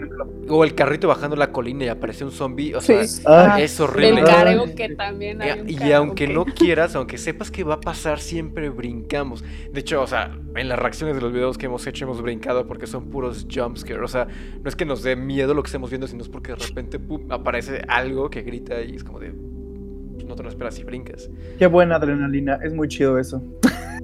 [0.49, 2.73] O el carrito bajando la colina y aparece un zombie.
[2.75, 3.57] O sea, ah.
[3.59, 4.21] es horrible.
[4.21, 8.19] El careo que también hay Y, aunque no quieras, aunque sepas que va a pasar,
[8.19, 9.43] siempre brincamos.
[9.71, 12.67] De hecho, o sea, en las reacciones de los videos que hemos hecho hemos brincado
[12.67, 14.03] porque son puros jumpscares.
[14.03, 14.27] O sea,
[14.61, 16.99] no es que nos dé miedo lo que estemos viendo, sino es porque de repente
[17.29, 19.33] aparece algo que grita y es como de.
[20.27, 21.29] No te lo esperas y brincas.
[21.57, 22.59] Qué buena adrenalina.
[22.61, 23.41] Es muy chido eso.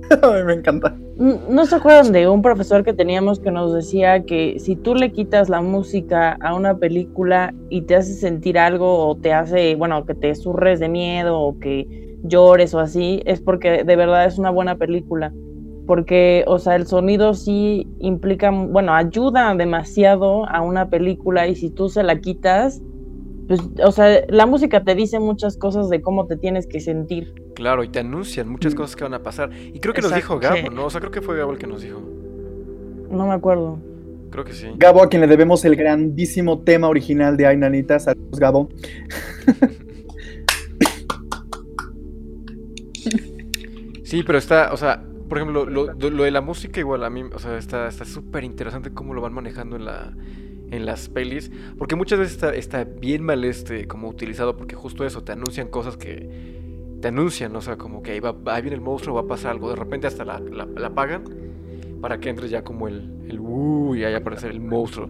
[0.46, 0.96] me encanta.
[1.18, 5.12] ¿No se acuerdan de un profesor que teníamos que nos decía que si tú le
[5.12, 10.06] quitas la música a una película y te hace sentir algo o te hace, bueno,
[10.06, 14.38] que te surres de miedo o que llores o así, es porque de verdad es
[14.38, 15.32] una buena película?
[15.86, 21.70] Porque, o sea, el sonido sí implica, bueno, ayuda demasiado a una película y si
[21.70, 22.82] tú se la quitas,
[23.48, 27.34] pues, o sea, la música te dice muchas cosas de cómo te tienes que sentir.
[27.56, 28.78] Claro, y te anuncian muchas mm.
[28.78, 29.52] cosas que van a pasar.
[29.54, 30.86] Y creo que nos dijo Gabo, ¿no?
[30.86, 32.02] O sea, creo que fue Gabo el que nos dijo.
[33.10, 33.80] No me acuerdo.
[34.32, 34.68] Creo que sí.
[34.78, 38.00] Gabo, a quien le debemos el grandísimo tema original de Ainanita.
[38.00, 38.70] Saludos, Gabo.
[44.04, 47.24] sí, pero está, o sea, por ejemplo, lo, lo de la música igual a mí,
[47.24, 50.14] o sea, está súper interesante cómo lo van manejando en la
[50.74, 55.24] en las pelis, porque muchas veces está, bien mal este como utilizado, porque justo eso,
[55.24, 56.28] te anuncian cosas que
[57.00, 59.52] te anuncian, o sea, como que ahí, va, ahí viene el monstruo, va a pasar
[59.52, 61.24] algo, de repente hasta la, la, apagan
[62.02, 65.10] para que entres ya como el, el uh, y ahí aparece el monstruo.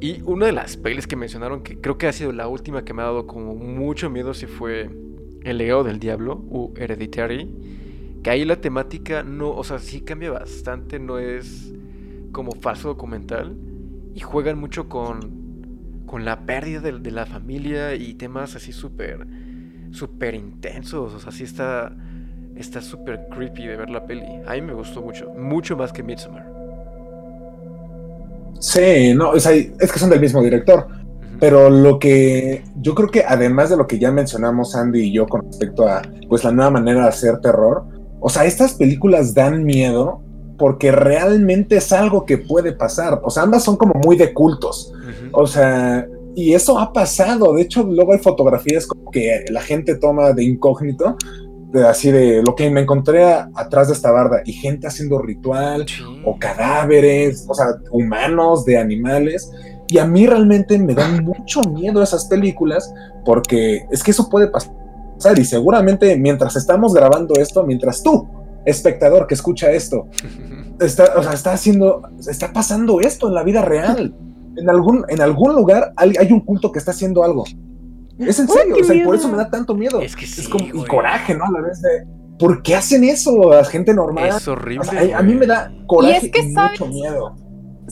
[0.00, 2.94] Y una de las pelis que mencionaron, que creo que ha sido la última que
[2.94, 4.88] me ha dado como mucho miedo, si fue
[5.42, 7.50] El legado del diablo, o Hereditary,
[8.22, 11.74] que ahí la temática no, o sea, sí cambia bastante, no es
[12.32, 13.56] como falso documental,
[14.14, 19.26] y juegan mucho con, con la pérdida de, la familia y temas así súper
[19.92, 21.14] súper intensos.
[21.14, 21.92] O sea, sí está
[22.56, 24.26] está súper creepy de ver la peli.
[24.46, 26.46] A mí me gustó mucho, mucho más que Midsommar.
[28.58, 30.86] Sí, no, es, es que son del mismo director.
[31.40, 35.26] Pero lo que yo creo que además de lo que ya mencionamos Andy y yo
[35.26, 37.86] con respecto a pues la nueva manera de hacer terror,
[38.20, 40.22] o sea, estas películas dan miedo
[40.60, 43.22] porque realmente es algo que puede pasar.
[43.24, 44.92] O sea, ambas son como muy de cultos.
[45.32, 47.54] O sea, y eso ha pasado.
[47.54, 51.16] De hecho, luego hay fotografías como que la gente toma de incógnito,
[51.72, 55.86] de así de lo que me encontré atrás de esta barda, y gente haciendo ritual,
[56.26, 59.50] o cadáveres, o sea, humanos, de animales.
[59.88, 62.92] Y a mí realmente me dan mucho miedo esas películas,
[63.24, 64.74] porque es que eso puede pasar.
[65.38, 68.28] Y seguramente mientras estamos grabando esto, mientras tú,
[68.70, 70.08] espectador que escucha esto,
[70.80, 74.14] está, o sea, está haciendo, está pasando esto en la vida real.
[74.56, 77.44] En algún, en algún lugar hay, un culto que está haciendo algo.
[78.18, 80.00] Es en serio, o sea, y por eso me da tanto miedo.
[80.02, 81.44] Es que sí, es como, y coraje, ¿no?
[81.44, 82.04] A la vez de,
[82.36, 84.28] ¿por qué hacen eso a gente normal?
[84.28, 85.14] Es horrible.
[85.14, 87.36] a, mí me da coraje y, mucho miedo.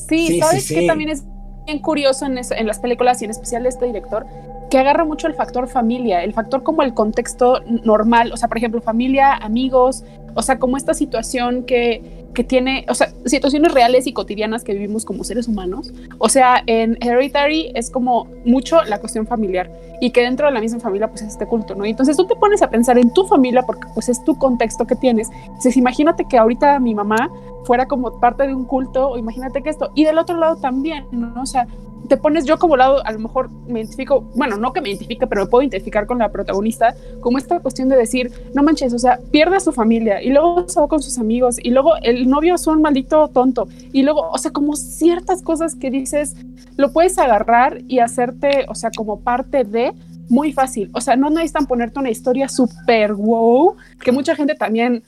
[0.09, 1.25] Sí, sabes que también es
[1.67, 4.27] bien curioso en, en las películas y en especial de este director,
[4.71, 8.59] que agarra mucho el factor familia, el factor como el contexto normal, o sea, por
[8.59, 14.07] ejemplo, familia, amigos, o sea, como esta situación que, que tiene, o sea, situaciones reales
[14.07, 15.93] y cotidianas que vivimos como seres humanos.
[16.19, 20.61] O sea, en Hereditary es como mucho la cuestión familiar y que dentro de la
[20.61, 21.85] misma familia pues es este culto, ¿no?
[21.85, 24.95] entonces tú te pones a pensar en tu familia porque pues es tu contexto que
[24.95, 25.29] tienes.
[25.47, 27.31] Entonces imagínate que ahorita mi mamá
[27.64, 29.91] fuera como parte de un culto o imagínate que esto.
[29.95, 31.43] Y del otro lado también, ¿no?
[31.43, 31.67] O sea,
[32.09, 35.27] te pones yo como lado, a lo mejor me identifico, bueno, no que me identifique,
[35.27, 38.99] pero me puedo identificar con la protagonista, como esta cuestión de decir, no manches, o
[38.99, 42.55] sea, pierde su familia y luego se va con sus amigos y luego el novio
[42.55, 46.35] es un maldito tonto y luego, o sea, como ciertas cosas que dices,
[46.77, 49.92] lo puedes agarrar y hacerte, o sea, como parte de
[50.29, 55.03] muy fácil, o sea, no necesitan ponerte una historia súper wow, que mucha gente también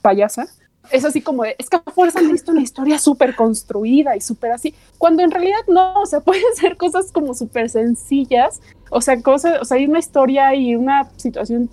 [0.00, 0.46] payasa,
[0.90, 4.52] es así como de, es que a fuerza necesito una historia súper construida y súper
[4.52, 9.20] así, cuando en realidad no, o sea, pueden ser cosas como súper sencillas, o sea,
[9.22, 11.70] cosas, o sea, hay una historia y una situación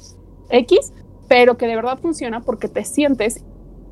[0.49, 0.91] X,
[1.27, 3.43] pero que de verdad funciona porque te sientes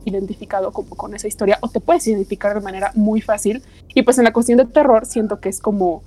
[0.05, 3.61] identificado como con esa historia o te puedes identificar de manera muy fácil.
[3.93, 6.01] Y pues en la cuestión de terror siento que es como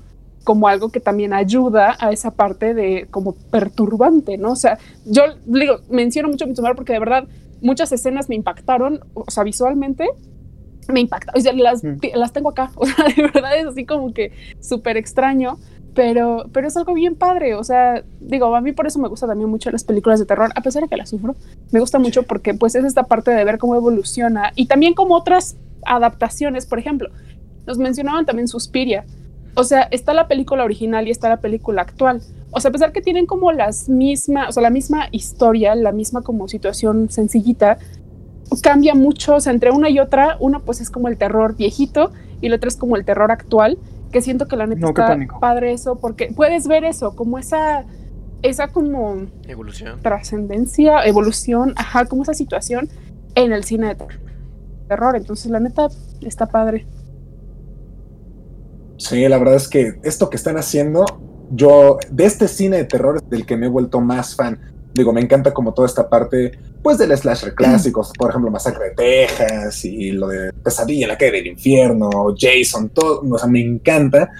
[0.44, 4.52] como algo que también ayuda a esa parte de como perturbante, ¿no?
[4.52, 7.28] O sea, yo digo, menciono mucho Midsommar porque de verdad
[7.60, 10.08] muchas escenas me impactaron, o sea, visualmente
[10.88, 11.98] me impacta, o sea, las, Mm.
[12.14, 15.58] las tengo acá, o sea, de verdad es así como que súper extraño,
[15.94, 19.26] pero, pero es algo bien padre, o sea, digo, a mí por eso me gusta
[19.26, 21.36] también mucho las películas de terror, a pesar de que las sufro,
[21.72, 25.14] me gusta mucho porque pues es esta parte de ver cómo evoluciona y también como
[25.14, 27.10] otras adaptaciones, por ejemplo,
[27.66, 29.04] nos mencionaban también Suspiria,
[29.54, 32.22] o sea, está la película original y está la película actual.
[32.52, 35.92] O sea, a pesar que tienen como las mismas, o sea, la misma historia, la
[35.92, 37.78] misma como situación sencillita,
[38.62, 42.10] cambia mucho, o sea, entre una y otra, una pues es como el terror viejito
[42.40, 43.78] y la otra es como el terror actual,
[44.10, 47.84] que siento que la neta No, está padre eso, porque puedes ver eso, como esa,
[48.42, 50.00] esa como Evolución.
[50.02, 52.88] trascendencia, evolución, ajá, como esa situación
[53.36, 54.20] en el cine de ter-
[54.88, 55.14] terror.
[55.14, 55.86] Entonces, la neta
[56.20, 56.86] está padre.
[58.96, 61.04] Sí, la verdad es que esto que están haciendo,
[61.50, 64.58] yo de este cine de terror del que me he vuelto más fan.
[64.94, 68.94] Digo, me encanta como toda esta parte, pues del slasher clásicos, por ejemplo, Masacre de
[68.94, 73.60] Texas y lo de Pesadilla en la calle del infierno, Jason, todo, o sea, me
[73.60, 74.30] encanta.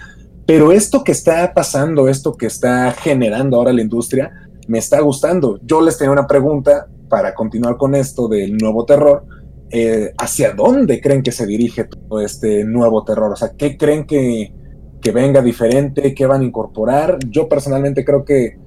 [0.46, 5.60] Pero esto que está pasando, esto que está generando ahora la industria, me está gustando.
[5.62, 9.24] Yo les tenía una pregunta para continuar con esto del nuevo terror.
[9.70, 13.32] Eh, ¿Hacia dónde creen que se dirige todo este nuevo terror?
[13.32, 14.52] O sea, ¿qué creen que,
[15.00, 16.14] que venga diferente?
[16.14, 17.18] ¿Qué van a incorporar?
[17.28, 18.58] Yo personalmente creo que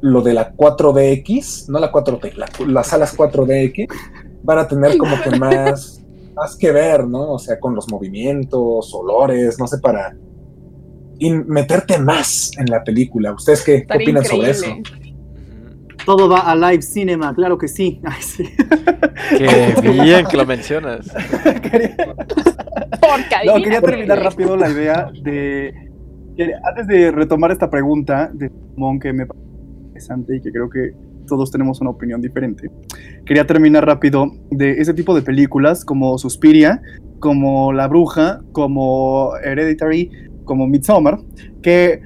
[0.00, 3.86] lo de la 4DX, no la 4T, la- las salas 4DX,
[4.42, 6.02] van a tener como que más,
[6.34, 7.32] más que ver, ¿no?
[7.32, 10.16] O sea, con los movimientos, olores, no sé, para
[11.18, 13.32] in- meterte más en la película.
[13.32, 14.66] ¿Ustedes qué, opinan sobre eso?
[16.04, 18.00] Todo va a live cinema, claro que sí.
[18.04, 18.44] Ay, sí.
[19.38, 21.08] Qué bien que lo mencionas.
[21.62, 21.96] Quería-
[23.00, 25.72] Porque No, quería terminar rápido la idea de.
[26.64, 29.44] antes de retomar esta pregunta de Mon, que me parece
[29.86, 30.92] interesante y que creo que
[31.26, 32.70] todos tenemos una opinión diferente,
[33.24, 36.82] quería terminar rápido de ese tipo de películas como Suspiria,
[37.20, 40.10] como La Bruja, como Hereditary,
[40.44, 41.18] como Midsommar,
[41.62, 42.00] que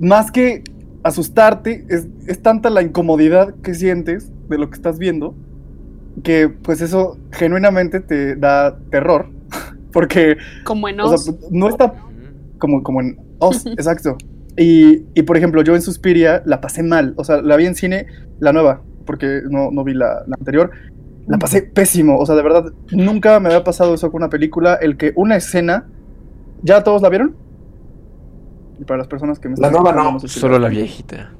[0.00, 0.62] más que
[1.06, 5.34] asustarte, es, es tanta la incomodidad que sientes de lo que estás viendo,
[6.22, 9.30] que pues eso genuinamente te da terror,
[9.92, 11.24] porque Como en o Oz.
[11.24, 11.94] sea, no está
[12.58, 14.16] como, como en Oz, exacto.
[14.58, 17.12] Y, y, por ejemplo, yo en Suspiria la pasé mal.
[17.18, 18.06] O sea, la vi en cine,
[18.40, 20.70] la nueva, porque no, no vi la, la anterior.
[21.26, 22.18] La pasé pésimo.
[22.18, 24.74] O sea, de verdad, nunca me había pasado eso con una película.
[24.76, 25.86] El que una escena.
[26.62, 27.36] ¿Ya todos la vieron?
[28.78, 31.30] Y para las personas que me La están nueva no, Solo la viejita.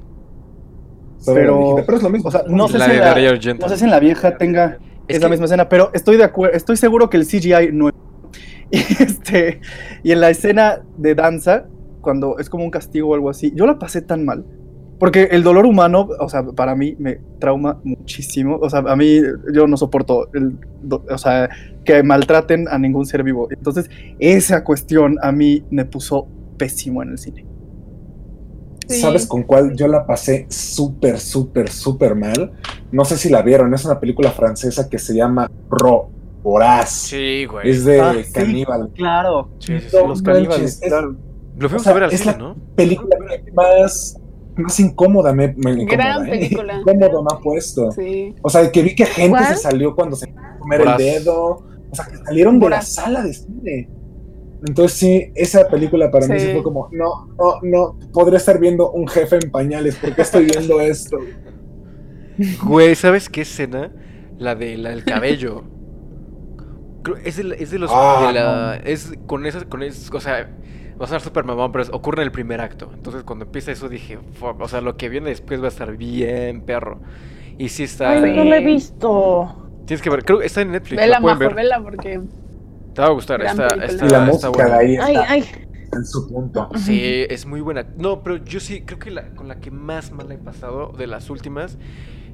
[1.25, 2.27] Pero- la viejita, pero es lo mismo.
[2.29, 3.55] o sea, no sé La si de la-.
[3.59, 6.23] No sé si en la vieja tenga Es esa que- misma escena, pero estoy de
[6.23, 7.93] acuerdo, estoy seguro que el CGI no es.
[8.69, 9.61] Y, este,
[10.03, 11.65] y en la escena de danza,
[12.01, 14.43] cuando es como un castigo o algo así, yo la pasé tan mal.
[14.99, 18.57] Porque el dolor humano, o sea, para mí me trauma muchísimo.
[18.61, 19.21] O sea, a mí
[19.53, 21.49] yo no soporto, el, do- o sea,
[21.85, 23.47] que maltraten a ningún ser vivo.
[23.51, 27.45] Entonces, esa cuestión a mí me puso pésimo en el cine.
[28.87, 29.01] Sí.
[29.01, 32.53] ¿Sabes con cuál yo la pasé súper, súper, súper mal?
[32.91, 36.09] No sé si la vieron, es una película francesa que se llama Ro,
[36.41, 36.89] Voraz.
[36.89, 37.69] Sí, güey.
[37.69, 38.31] Es de Ah, sí.
[38.31, 38.89] caníbal.
[38.95, 39.97] Claro, Sí, sí, sí.
[40.01, 41.15] No los caníbales, es- claro.
[41.57, 42.55] Lo fuimos o sea, a ver al es cine, la- ¿no?
[42.75, 43.17] Película
[43.53, 44.17] más,
[44.55, 46.29] más incómoda me, me Gran incómoda, ¿eh?
[46.29, 46.79] película.
[46.79, 47.91] Incómodo me ha puesto.
[47.91, 48.35] Sí.
[48.41, 49.47] O sea, que vi que gente ¿Cuál?
[49.47, 50.99] se salió cuando se comer Voraz.
[51.01, 51.35] el dedo.
[51.91, 52.87] O sea, que salieron de la Voraz.
[52.93, 53.89] sala de cine.
[54.65, 56.47] Entonces sí, esa película para mí Sí.
[56.47, 60.21] sí fue como, no, no, no, podría estar viendo un jefe en pañales, ¿por qué
[60.23, 61.17] estoy viendo esto?
[62.63, 63.91] Güey, ¿sabes qué escena?
[64.37, 65.63] La de la del cabello.
[67.03, 67.89] Creo- Es de, la- es de los.
[67.93, 69.65] Ah, de la- Es con esas.
[69.65, 70.49] Con es, o sea,
[70.99, 72.91] va a ser súper mamón, pero es- ocurre en el primer acto.
[72.93, 75.95] Entonces, cuando empieza eso, dije, fuck, o sea, lo que viene después va a estar
[75.97, 76.99] bien, perro.
[77.57, 78.11] Y sí está.
[78.11, 78.49] Ay, no Sí.
[78.49, 79.55] la he visto.
[79.85, 80.99] Tienes que ver, creo que está en Netflix.
[81.01, 81.55] Vela, Majo, ver.
[81.55, 82.19] vela, porque
[82.97, 83.39] Te va a gustar.
[83.43, 84.69] Está, y la está música buena.
[84.69, 85.45] de ahí Ay, está ay.
[85.93, 86.67] en su punto.
[86.77, 87.85] Sí, es muy buena.
[87.95, 91.05] No, pero yo sí, creo que la, con la que más mal he pasado de
[91.05, 91.77] las últimas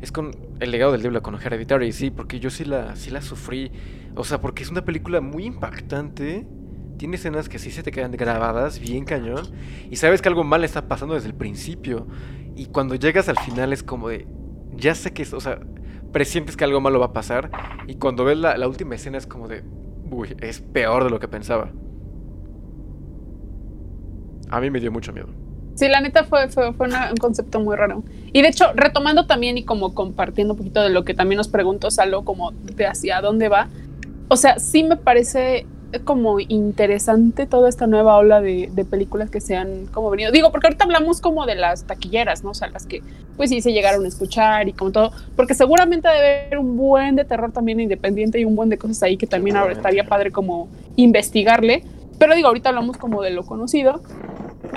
[0.01, 3.21] es con El legado del diablo con Hereditary, sí, porque yo sí la, sí la
[3.21, 3.73] sufrí.
[4.15, 6.47] O sea, porque es una película muy impactante.
[6.95, 9.45] Tiene escenas que sí se te quedan grabadas, bien cañón.
[9.91, 12.07] Y sabes que algo mal está pasando desde el principio.
[12.55, 14.27] Y cuando llegas al final es como de.
[14.77, 15.33] Ya sé que es.
[15.33, 15.59] O sea,
[16.13, 17.51] presientes que algo malo va a pasar
[17.85, 19.63] y cuando ves la, la última escena es como de,
[20.41, 21.71] es peor de lo que pensaba.
[24.49, 25.29] A mí me dio mucho miedo.
[25.75, 28.03] Sí, la neta fue, fue, un concepto muy raro.
[28.31, 31.47] Y de hecho, retomando también y como compartiendo un poquito de lo que también nos
[31.47, 33.69] preguntó Salo, como de hacia dónde va.
[34.27, 35.65] O sea, sí me parece
[36.01, 40.31] como interesante toda esta nueva ola de, de películas que se han como venido.
[40.31, 42.51] Digo, porque ahorita hablamos como de las taquilleras, ¿no?
[42.51, 43.01] O sea, las que
[43.37, 45.11] pues sí se llegaron a escuchar y como todo.
[45.35, 49.01] Porque seguramente debe haber un buen de terror también independiente y un buen de cosas
[49.03, 51.83] ahí que también ahora estaría padre como investigarle.
[52.19, 54.01] Pero digo, ahorita hablamos como de lo conocido.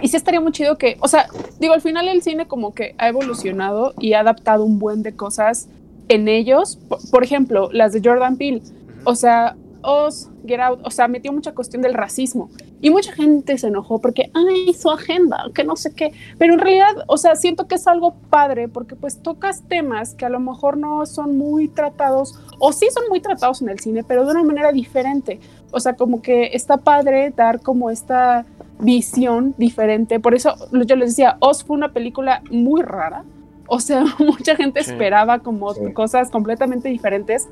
[0.02, 1.26] Y sí estaría muy chido que, o sea,
[1.59, 5.14] digo, al final el cine como que ha evolucionado y ha adaptado un buen de
[5.14, 5.68] cosas
[6.09, 6.79] en ellos.
[6.88, 8.62] Por, por ejemplo, las de Jordan Peele.
[9.05, 12.50] O sea, Oz, Get Out, o sea, metió mucha cuestión del racismo.
[12.80, 16.12] Y mucha gente se enojó porque, ay, su agenda, que no sé qué.
[16.38, 20.26] Pero en realidad, o sea, siento que es algo padre porque pues tocas temas que
[20.26, 24.04] a lo mejor no son muy tratados, o sí son muy tratados en el cine,
[24.04, 25.40] pero de una manera diferente.
[25.72, 28.44] O sea, como que está padre dar como esta
[28.78, 30.20] visión diferente.
[30.20, 33.24] Por eso yo les decía, Oz fue una película muy rara.
[33.68, 34.90] O sea, mucha gente Sí.
[34.92, 35.92] esperaba como Sí.
[35.92, 37.48] cosas completamente diferentes.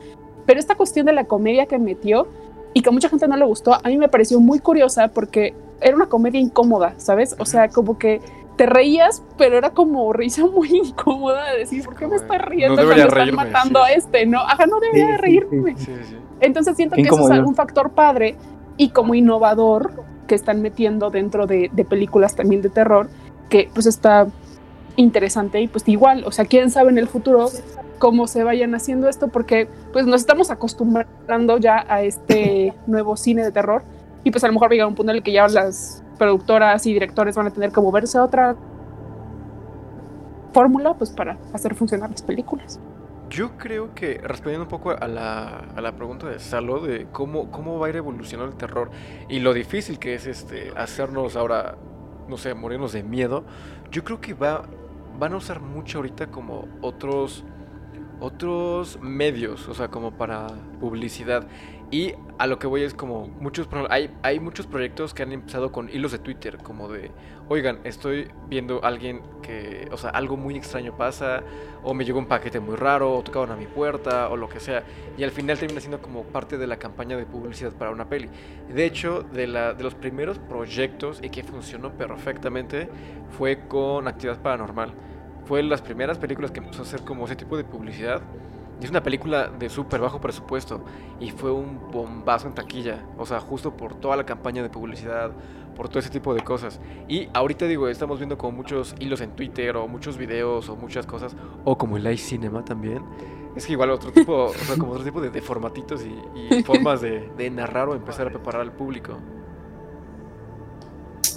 [0.47, 2.29] Pero esta cuestión de la comedia que metió
[2.73, 5.55] y que a mucha gente no le gustó, a mí me pareció muy curiosa porque
[5.81, 7.37] era una comedia incómoda, ¿sabes?
[7.39, 8.21] O sea, como que
[8.57, 12.77] te reías, pero era como risa muy incómoda de decir, ¿por qué me estás riendo
[12.77, 13.93] No debería cuando están reírme, matando sí.
[13.93, 14.27] a este?
[14.27, 15.77] No, ajá, no debería Sí, de sí, reírme.
[15.77, 16.17] Sí, sí, sí.
[16.41, 18.37] Entonces siento que eso es un factor padre
[18.77, 19.93] y como innovador
[20.27, 23.09] que están metiendo dentro de, de películas también de terror,
[23.49, 24.27] que pues está
[24.97, 27.49] interesante y pues igual, o sea, quién sabe en el futuro
[27.99, 33.43] cómo se vayan haciendo esto, porque pues nos estamos acostumbrando ya a este nuevo cine
[33.43, 33.83] de terror
[34.25, 36.93] y pues a lo mejor llega un punto en el que ya las productoras y
[36.93, 38.57] directores van a tener que moverse a otra
[40.53, 42.81] fórmula pues para hacer funcionar las películas.
[43.31, 47.51] Yo creo que, respondiendo un poco a la, a la pregunta de Salo, de cómo,
[47.51, 48.91] cómo va a ir evolucionando el terror
[49.29, 51.77] y lo difícil que es este hacernos ahora,
[52.29, 53.45] no sé, morirnos de miedo,
[53.91, 54.65] yo creo que va,
[55.19, 57.45] van a usar mucho ahorita como otros,
[58.21, 60.49] otros medios, o sea, como para
[60.81, 61.47] publicidad.
[61.91, 65.71] Y a lo que voy es como muchos, hay, hay muchos proyectos que han empezado
[65.71, 67.13] con hilos de Twitter, como de,
[67.49, 71.45] oigan, estoy viendo alguien que, o sea, algo muy extraño pasa,
[71.85, 74.59] o me llegó un paquete muy raro, o tocaron a mi puerta, o lo que
[74.59, 74.83] sea.
[75.17, 78.29] Y al final termina siendo como parte de la campaña de publicidad para una peli.
[78.69, 82.89] De hecho, de, la, de los primeros proyectos y que funcionó perfectamente
[83.39, 84.93] fue con Actividad Paranormal.
[85.45, 88.23] Fue las primeras películas que empezó a hacer como ese tipo de publicidad.
[88.85, 90.85] Es una película de súper bajo presupuesto.
[91.19, 92.99] Y fue un bombazo en taquilla.
[93.17, 95.31] O sea, justo por toda la campaña de publicidad,
[95.75, 96.81] por todo ese tipo de cosas.
[97.09, 101.07] Y ahorita digo, estamos viendo como muchos hilos en Twitter, o muchos videos, o muchas
[101.07, 101.35] cosas.
[101.65, 103.03] O como el live cinema también.
[103.57, 106.55] Es que igual otro tipo, o sea, como otro tipo de, de formatitos y, y
[106.63, 109.17] formas de, de narrar o empezar a preparar al público.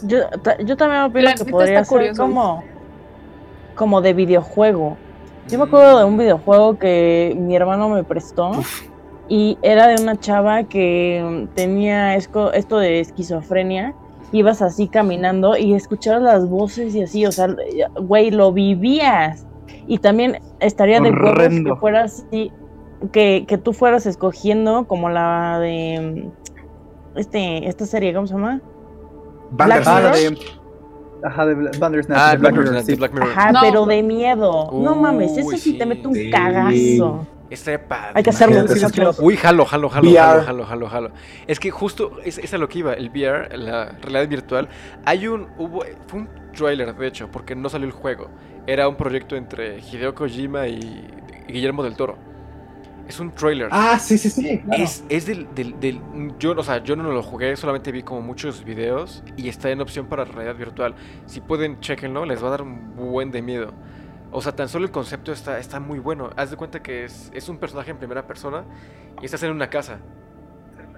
[0.03, 0.17] Yo,
[0.65, 2.23] yo también opino La que podría está ser curioso.
[2.23, 2.63] como,
[3.73, 4.97] como de videojuego.
[5.49, 8.51] Yo me acuerdo de un videojuego que mi hermano me prestó
[9.29, 13.95] y era de una chava que mm, tenía esto de esquizofrenia.
[14.33, 17.47] Ibas así caminando y escuchabas las voces y así, o sea,
[17.95, 19.45] güey, lo vivías.
[19.87, 21.75] Y también estaría de Horrendo.
[21.75, 22.51] que fueras así,
[23.13, 26.29] que, que tú fueras escogiendo como la de
[27.15, 28.61] mm, este, esta serie, ¿cómo se llama?
[29.51, 30.03] Bandersnatch.
[30.05, 30.56] Ah, Mirror?
[31.27, 32.19] Ajá, de Bandersnatch.
[32.19, 32.97] Ah, de Black Black Mirror, Mirror, de sí.
[32.97, 33.29] Black Mirror.
[33.31, 33.59] Ajá, No.
[33.61, 34.69] pero de miedo.
[34.73, 36.29] no mames, eso Uy, sí te mete un Sí.
[36.29, 37.27] cagazo.
[37.49, 38.11] Estaría padre.
[38.15, 39.17] Hay que hacerlo, Imagínate, sí, es nosotros.
[39.19, 41.11] que- Uy, jalo, jalo, jalo, jalo, jalo, jalo, jalo.
[41.47, 44.67] Es que justo es, es a lo que iba, el VR, la realidad virtual.
[45.05, 48.27] Hay un, hubo, fue un trailer, de hecho, porque no salió el juego.
[48.65, 51.07] Era un proyecto entre Hideo Kojima y
[51.47, 52.17] Guillermo del Toro.
[53.07, 53.69] Es un trailer.
[53.71, 54.59] Ah, sí, sí, sí.
[54.59, 54.83] claro.
[54.83, 56.01] Es, es del, del, del-
[56.39, 59.79] yo, o sea, yo no lo jugué, solamente vi como muchos videos y está en
[59.79, 60.93] opción para realidad virtual.
[61.25, 63.73] Si pueden, chequenlo, les va a dar un buen de miedo.
[64.29, 66.31] O sea, tan solo el concepto está, está muy bueno.
[66.35, 68.65] Haz de cuenta que es, es un personaje en primera persona
[69.21, 69.99] y estás en una casa.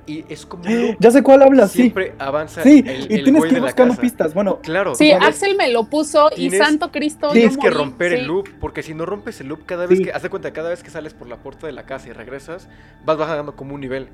[0.09, 0.95] Y es como loop.
[0.99, 1.81] Ya sé cuál hablas, sí.
[1.83, 4.01] Siempre avanza Sí, el, y el tienes güey que de ir la buscando casa.
[4.01, 4.33] pistas.
[4.33, 4.95] Bueno, Claro.
[4.95, 7.27] Sí, tienes- Axel me lo puso y tienes- Santo Cristo.
[7.27, 8.17] yo Tienes que romper sí.
[8.19, 10.05] el loop, porque si no rompes el loop cada vez Sí.
[10.05, 12.13] que, haz de cuenta, cada vez que sales por la puerta de la casa y
[12.13, 12.67] regresas,
[13.05, 14.09] vas bajando como un nivel.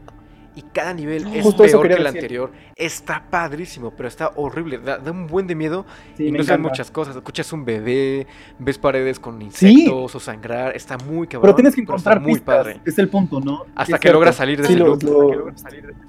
[0.58, 2.08] Y cada nivel es Justo peor que el decir.
[2.08, 2.51] anterior.
[2.78, 4.78] Está padrísimo, pero está horrible.
[4.78, 5.86] Da, da un buen de miedo
[6.16, 7.14] sí, y no sabes muchas cosas.
[7.16, 8.26] Escuchas un bebé,
[8.58, 10.74] ves paredes con insectos o sangrar.
[10.74, 11.41] Está muy cabrón.
[11.47, 12.56] Pero tienes que encontrar está muy pistas.
[12.56, 12.80] padre.
[12.86, 13.64] Es el punto, ¿no?
[13.76, 15.03] Hasta Es que logras salir de Sí, ese lo- loop.
[15.03, 15.51] lo-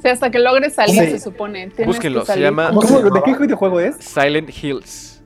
[0.00, 1.10] Sí, hasta que logres salir, Sí.
[1.10, 1.66] se supone.
[1.70, 3.96] Tienes Búsquenlo, que se llama- ¿Cómo- ¿Cómo se ¿De qué videojuego es?
[3.96, 5.24] Silent Hills.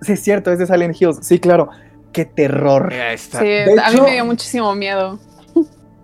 [0.00, 1.18] Sí, es cierto, es de Silent Hills.
[1.20, 1.68] Sí, claro.
[2.12, 2.92] qué terror.
[2.92, 3.38] Ahí está.
[3.40, 5.18] Sí, De a mí hecho- me dio muchísimo miedo.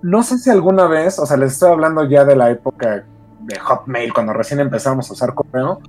[0.03, 3.05] No sé si alguna vez, o sea, les estoy hablando ya de la época
[3.41, 5.81] de Hotmail, cuando recién empezamos a usar correo,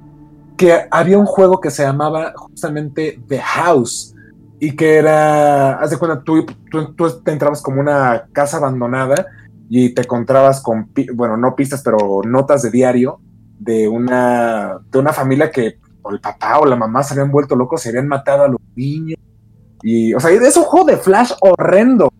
[0.57, 4.15] que había un juego que se llamaba justamente The House
[4.59, 9.27] y que era, haz de cuenta, tú, tú, tú te entrabas como una casa abandonada
[9.69, 13.19] y te encontrabas con, bueno, no pistas, pero notas de diario
[13.59, 15.77] de una, de una familia que
[16.09, 19.19] el papá o la mamá se habían vuelto locos, se habían matado a los niños.
[19.83, 22.11] Y, o sea, es un juego de Flash horrendo.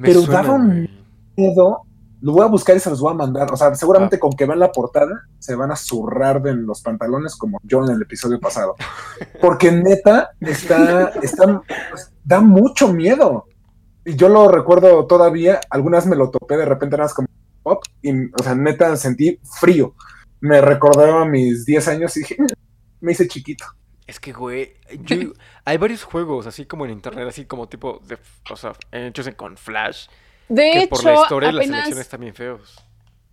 [0.00, 0.88] Me pero suena, daba un-
[1.36, 1.82] miedo.
[2.22, 3.52] Lo voy a buscar y se los voy a mandar.
[3.52, 7.36] O sea, seguramente con que vean la portada se van a zurrar de los pantalones
[7.36, 8.74] como yo en el episodio pasado.
[9.40, 11.62] Porque neta, está, está,
[12.24, 13.46] da mucho miedo.
[14.04, 17.28] Y yo lo recuerdo todavía, algunas me lo topé de repente más como
[17.62, 19.94] pop, y, o sea, neta sentí frío.
[20.40, 22.36] Me recordaba mis 10 años y dije,
[23.00, 23.66] me hice chiquito.
[24.10, 24.72] Es que, güey,
[25.04, 25.34] yo-
[25.64, 28.18] hay varios juegos así como en internet, así como tipo, de,
[28.50, 30.08] o sea, hechos con Flash,
[30.48, 31.96] De que hecho, por la historia las apenas...
[31.96, 32.76] están bien feos.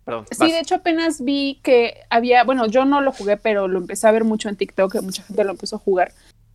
[0.04, 0.26] Perdón.
[0.30, 0.52] Sí, vas.
[0.52, 4.12] de hecho apenas vi que había, bueno, yo no lo jugué, pero lo empecé a
[4.12, 6.12] ver mucho en TikTok, que mucha gente lo empezó a jugar.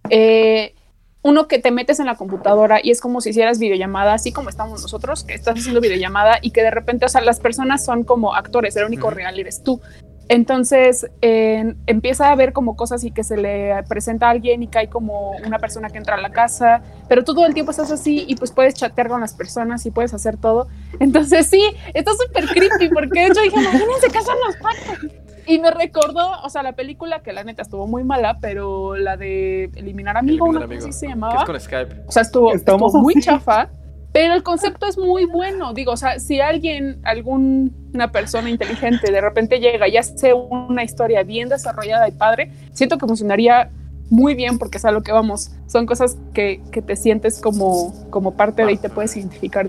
[0.10, 0.74] Eh,
[1.22, 4.50] uno que te metes en la computadora y es como si hicieras videollamada, así como
[4.50, 8.06] estamos nosotros, que estás haciendo videollamada y que de repente, o sea, las personas son
[8.06, 9.82] como actores, el único real eres tú.
[10.30, 14.68] Entonces eh, empieza a ver como cosas y que se le presenta a alguien y
[14.68, 17.92] cae como una persona que entra a la casa, pero tú todo el tiempo estás
[17.92, 20.68] así y pues puedes chatear con las personas y puedes hacer todo.
[21.00, 21.62] Entonces sí,
[21.94, 25.12] está súper creepy porque de hecho dije, imagínense que son los pactos.
[25.46, 29.18] Y me recordó, o sea, la película que la neta estuvo muy mala, pero la
[29.18, 31.40] de Eliminar Amigo, Eliminar una cosa Amigo, así se Que llamaba.
[31.42, 31.96] es con Skype.
[32.08, 33.70] O sea, estuvo, estuvo muy chafa,
[34.14, 35.74] pero el concepto es muy bueno.
[35.74, 41.24] Digo, o sea, si alguien, alguna persona inteligente de repente llega y hace una historia
[41.24, 43.72] bien desarrollada y padre, siento que funcionaría
[44.12, 45.52] muy bien porque es a lo que vamos.
[45.66, 49.68] Son cosas que, que te sientes como, como parte de y te puedes identificar.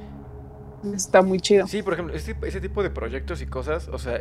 [0.94, 1.66] Está muy chido.
[1.66, 4.20] Sí, por ejemplo, ese, ese tipo de proyectos y cosas, o sea,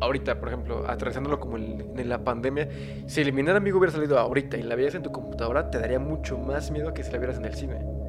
[0.00, 2.68] ahorita, por ejemplo, atravesándolo como en, en la pandemia,
[3.06, 6.36] si eliminar amigo hubiera salido ahorita y la vieras en tu computadora, te daría mucho
[6.36, 7.99] más miedo que si la vieras en el cine.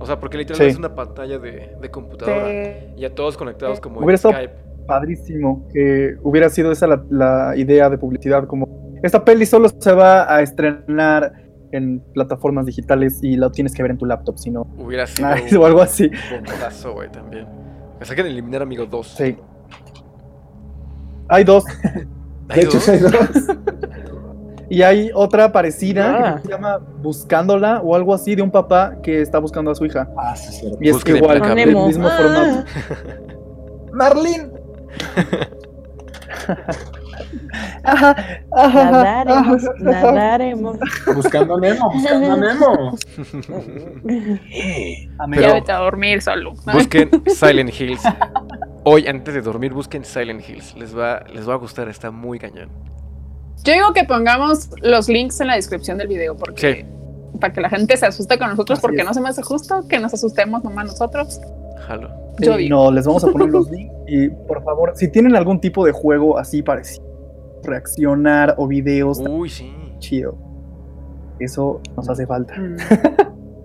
[0.00, 0.74] O sea, porque literalmente Sí.
[0.74, 2.62] es una pantalla de, de computadora
[2.96, 4.54] y a todos conectados como Hubiera en estado- Skype.
[4.86, 9.92] Padrísimo que hubiera sido esa la, la idea de publicidad, como esta peli solo se
[9.92, 11.32] va a estrenar
[11.72, 15.34] en plataformas digitales y la tienes que ver en tu laptop, si no, Hubiera sido
[15.34, 16.10] Nice, o algo así.
[16.36, 17.46] un bombazo, güey, también.
[17.98, 19.06] Me saquen eliminar amigo 2.
[19.06, 19.36] Sí.
[21.28, 21.64] Hay dos.
[22.54, 23.08] De hecho, sí, ¿no?
[24.70, 26.36] Y hay otra parecida Ah.
[26.36, 29.84] que se llama Buscándola o algo así de un papá que está buscando a su
[29.84, 30.08] hija.
[30.16, 30.70] Ah, sí, sí.
[30.80, 31.86] Y es Búsqueda igual, del Nemo.
[31.86, 32.16] mismo Ah.
[32.16, 32.64] formato.
[33.92, 34.48] Marlene.
[37.84, 38.16] Ajá,
[38.52, 40.76] ajá, Nadaremos, nadaremos.
[41.14, 42.96] Buscando a Nemo, buscando a Nemo.
[44.50, 45.40] Eh, Amén.
[45.40, 46.52] ya Pero- vete a dormir, solo.
[46.72, 48.02] Busquen Silent Hills.
[48.84, 50.74] Hoy, antes de dormir, busquen Silent Hills.
[50.76, 52.70] Les va, les va a gustar, está muy cañón.
[53.62, 56.86] Yo digo que pongamos los links en la descripción del video porque
[57.40, 59.04] para que la gente se asuste con nosotros, Así porque es.
[59.06, 61.40] no se me hace justo que nos asustemos nomás nosotros.
[61.86, 62.10] Jalo.
[62.38, 62.76] Sí, Yo digo.
[62.76, 65.92] no, les vamos a poner los links y por favor, si tienen algún tipo de
[65.92, 67.04] juego así parecido,
[67.62, 69.72] reaccionar o videos, Uy, sí.
[69.98, 70.36] chido.
[71.40, 72.54] Eso nos hace falta.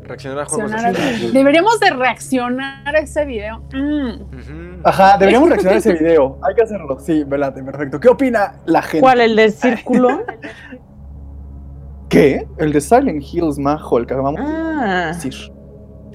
[0.04, 1.32] Reaccionar a juegos Reaccionar así.
[1.32, 3.60] Deberíamos de reaccionar a ese video.
[3.74, 4.68] Mm.
[4.84, 6.38] Ajá, deberíamos reaccionar a ese video.
[6.41, 6.97] Hay que hacerlo.
[6.99, 7.99] Sí, velate, perfecto.
[7.99, 9.01] ¿Qué opina la gente?
[9.01, 9.21] ¿Cuál?
[9.21, 10.23] ¿El del círculo?
[12.09, 12.47] ¿Qué?
[12.57, 15.34] El de Silent Hills, Majo, el que acabamos Ah, de decir.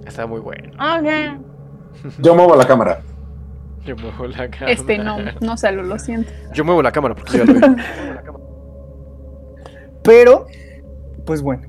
[0.06, 0.72] Está muy bueno.
[0.74, 1.40] ok.
[2.20, 3.00] Yo muevo la cámara.
[3.84, 4.72] Yo muevo la cámara.
[4.72, 6.30] Este no, no sé, lo, lo siento.
[6.52, 7.82] Yo muevo la cámara porque yo ya lo vi.
[10.02, 10.46] Pero,
[11.26, 11.68] pues bueno,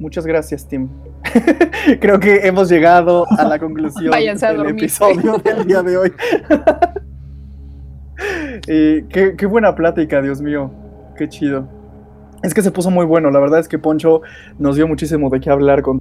[0.00, 0.88] muchas gracias, Tim.
[2.00, 6.12] Creo que hemos llegado a la conclusión Váyanse del episodio del día de hoy.
[8.66, 10.70] Eh, qué, qué buena plática, Dios mío.
[11.16, 11.68] Qué chido.
[12.42, 13.30] Es que se puso muy bueno.
[13.30, 14.22] La verdad es que Poncho
[14.58, 16.00] nos dio muchísimo de qué hablar con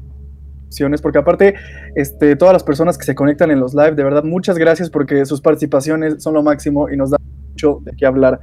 [1.02, 1.56] porque aparte,
[1.96, 5.26] este, todas las personas que se conectan en los live, de verdad, muchas gracias porque
[5.26, 7.18] sus participaciones son lo máximo y nos da
[7.52, 8.40] mucho de qué hablar.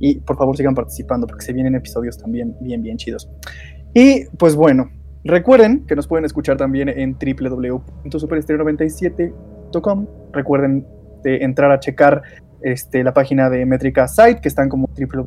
[0.00, 3.28] Y por favor sigan participando porque se vienen episodios también bien, bien chidos.
[3.94, 4.90] Y pues bueno,
[5.24, 10.06] recuerden que nos pueden escuchar también en www.superestereo97.com.
[10.32, 10.86] Recuerden
[11.22, 12.22] de entrar a checar
[12.62, 15.26] este, la página de Métrica Site, que están como www.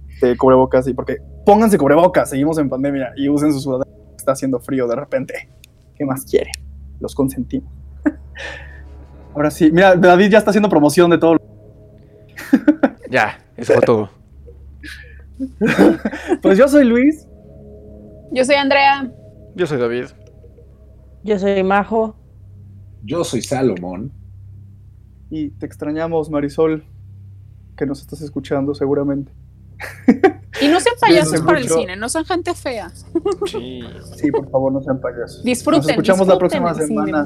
[0.09, 3.89] este, cubrebocas y porque pónganse cubrebocas, seguimos en pandemia y usen su sudadera.
[4.17, 5.49] Está haciendo frío de repente.
[5.95, 6.51] ¿Qué más quieren?
[6.99, 7.71] Los consentimos.
[9.35, 11.37] Ahora sí, mira, David ya está haciendo promoción de todo.
[13.09, 14.16] Ya, eso fue todo.
[16.41, 17.27] Pues yo soy Luis.
[18.31, 19.11] Yo soy Andrea.
[19.55, 20.05] Yo soy David.
[21.23, 22.15] Yo soy Majo.
[23.03, 24.11] Yo soy Salomón.
[25.29, 26.85] Y te extrañamos, Marisol,
[27.75, 29.31] que nos estás escuchando seguramente.
[30.61, 32.89] Y no sean payasos para el cine, no sean gente fea.
[33.45, 33.81] Sí.
[34.15, 35.43] Sí, por favor, no sean payasos.
[35.43, 35.81] Disfruten.
[35.81, 37.23] Nos escuchamos la próxima semana.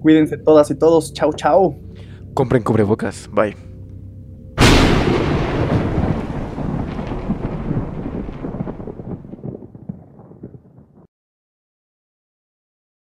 [0.00, 1.12] Cuídense todas y todos.
[1.12, 1.74] Chao, chao.
[2.34, 3.28] Compren cubrebocas.
[3.32, 3.69] Bye.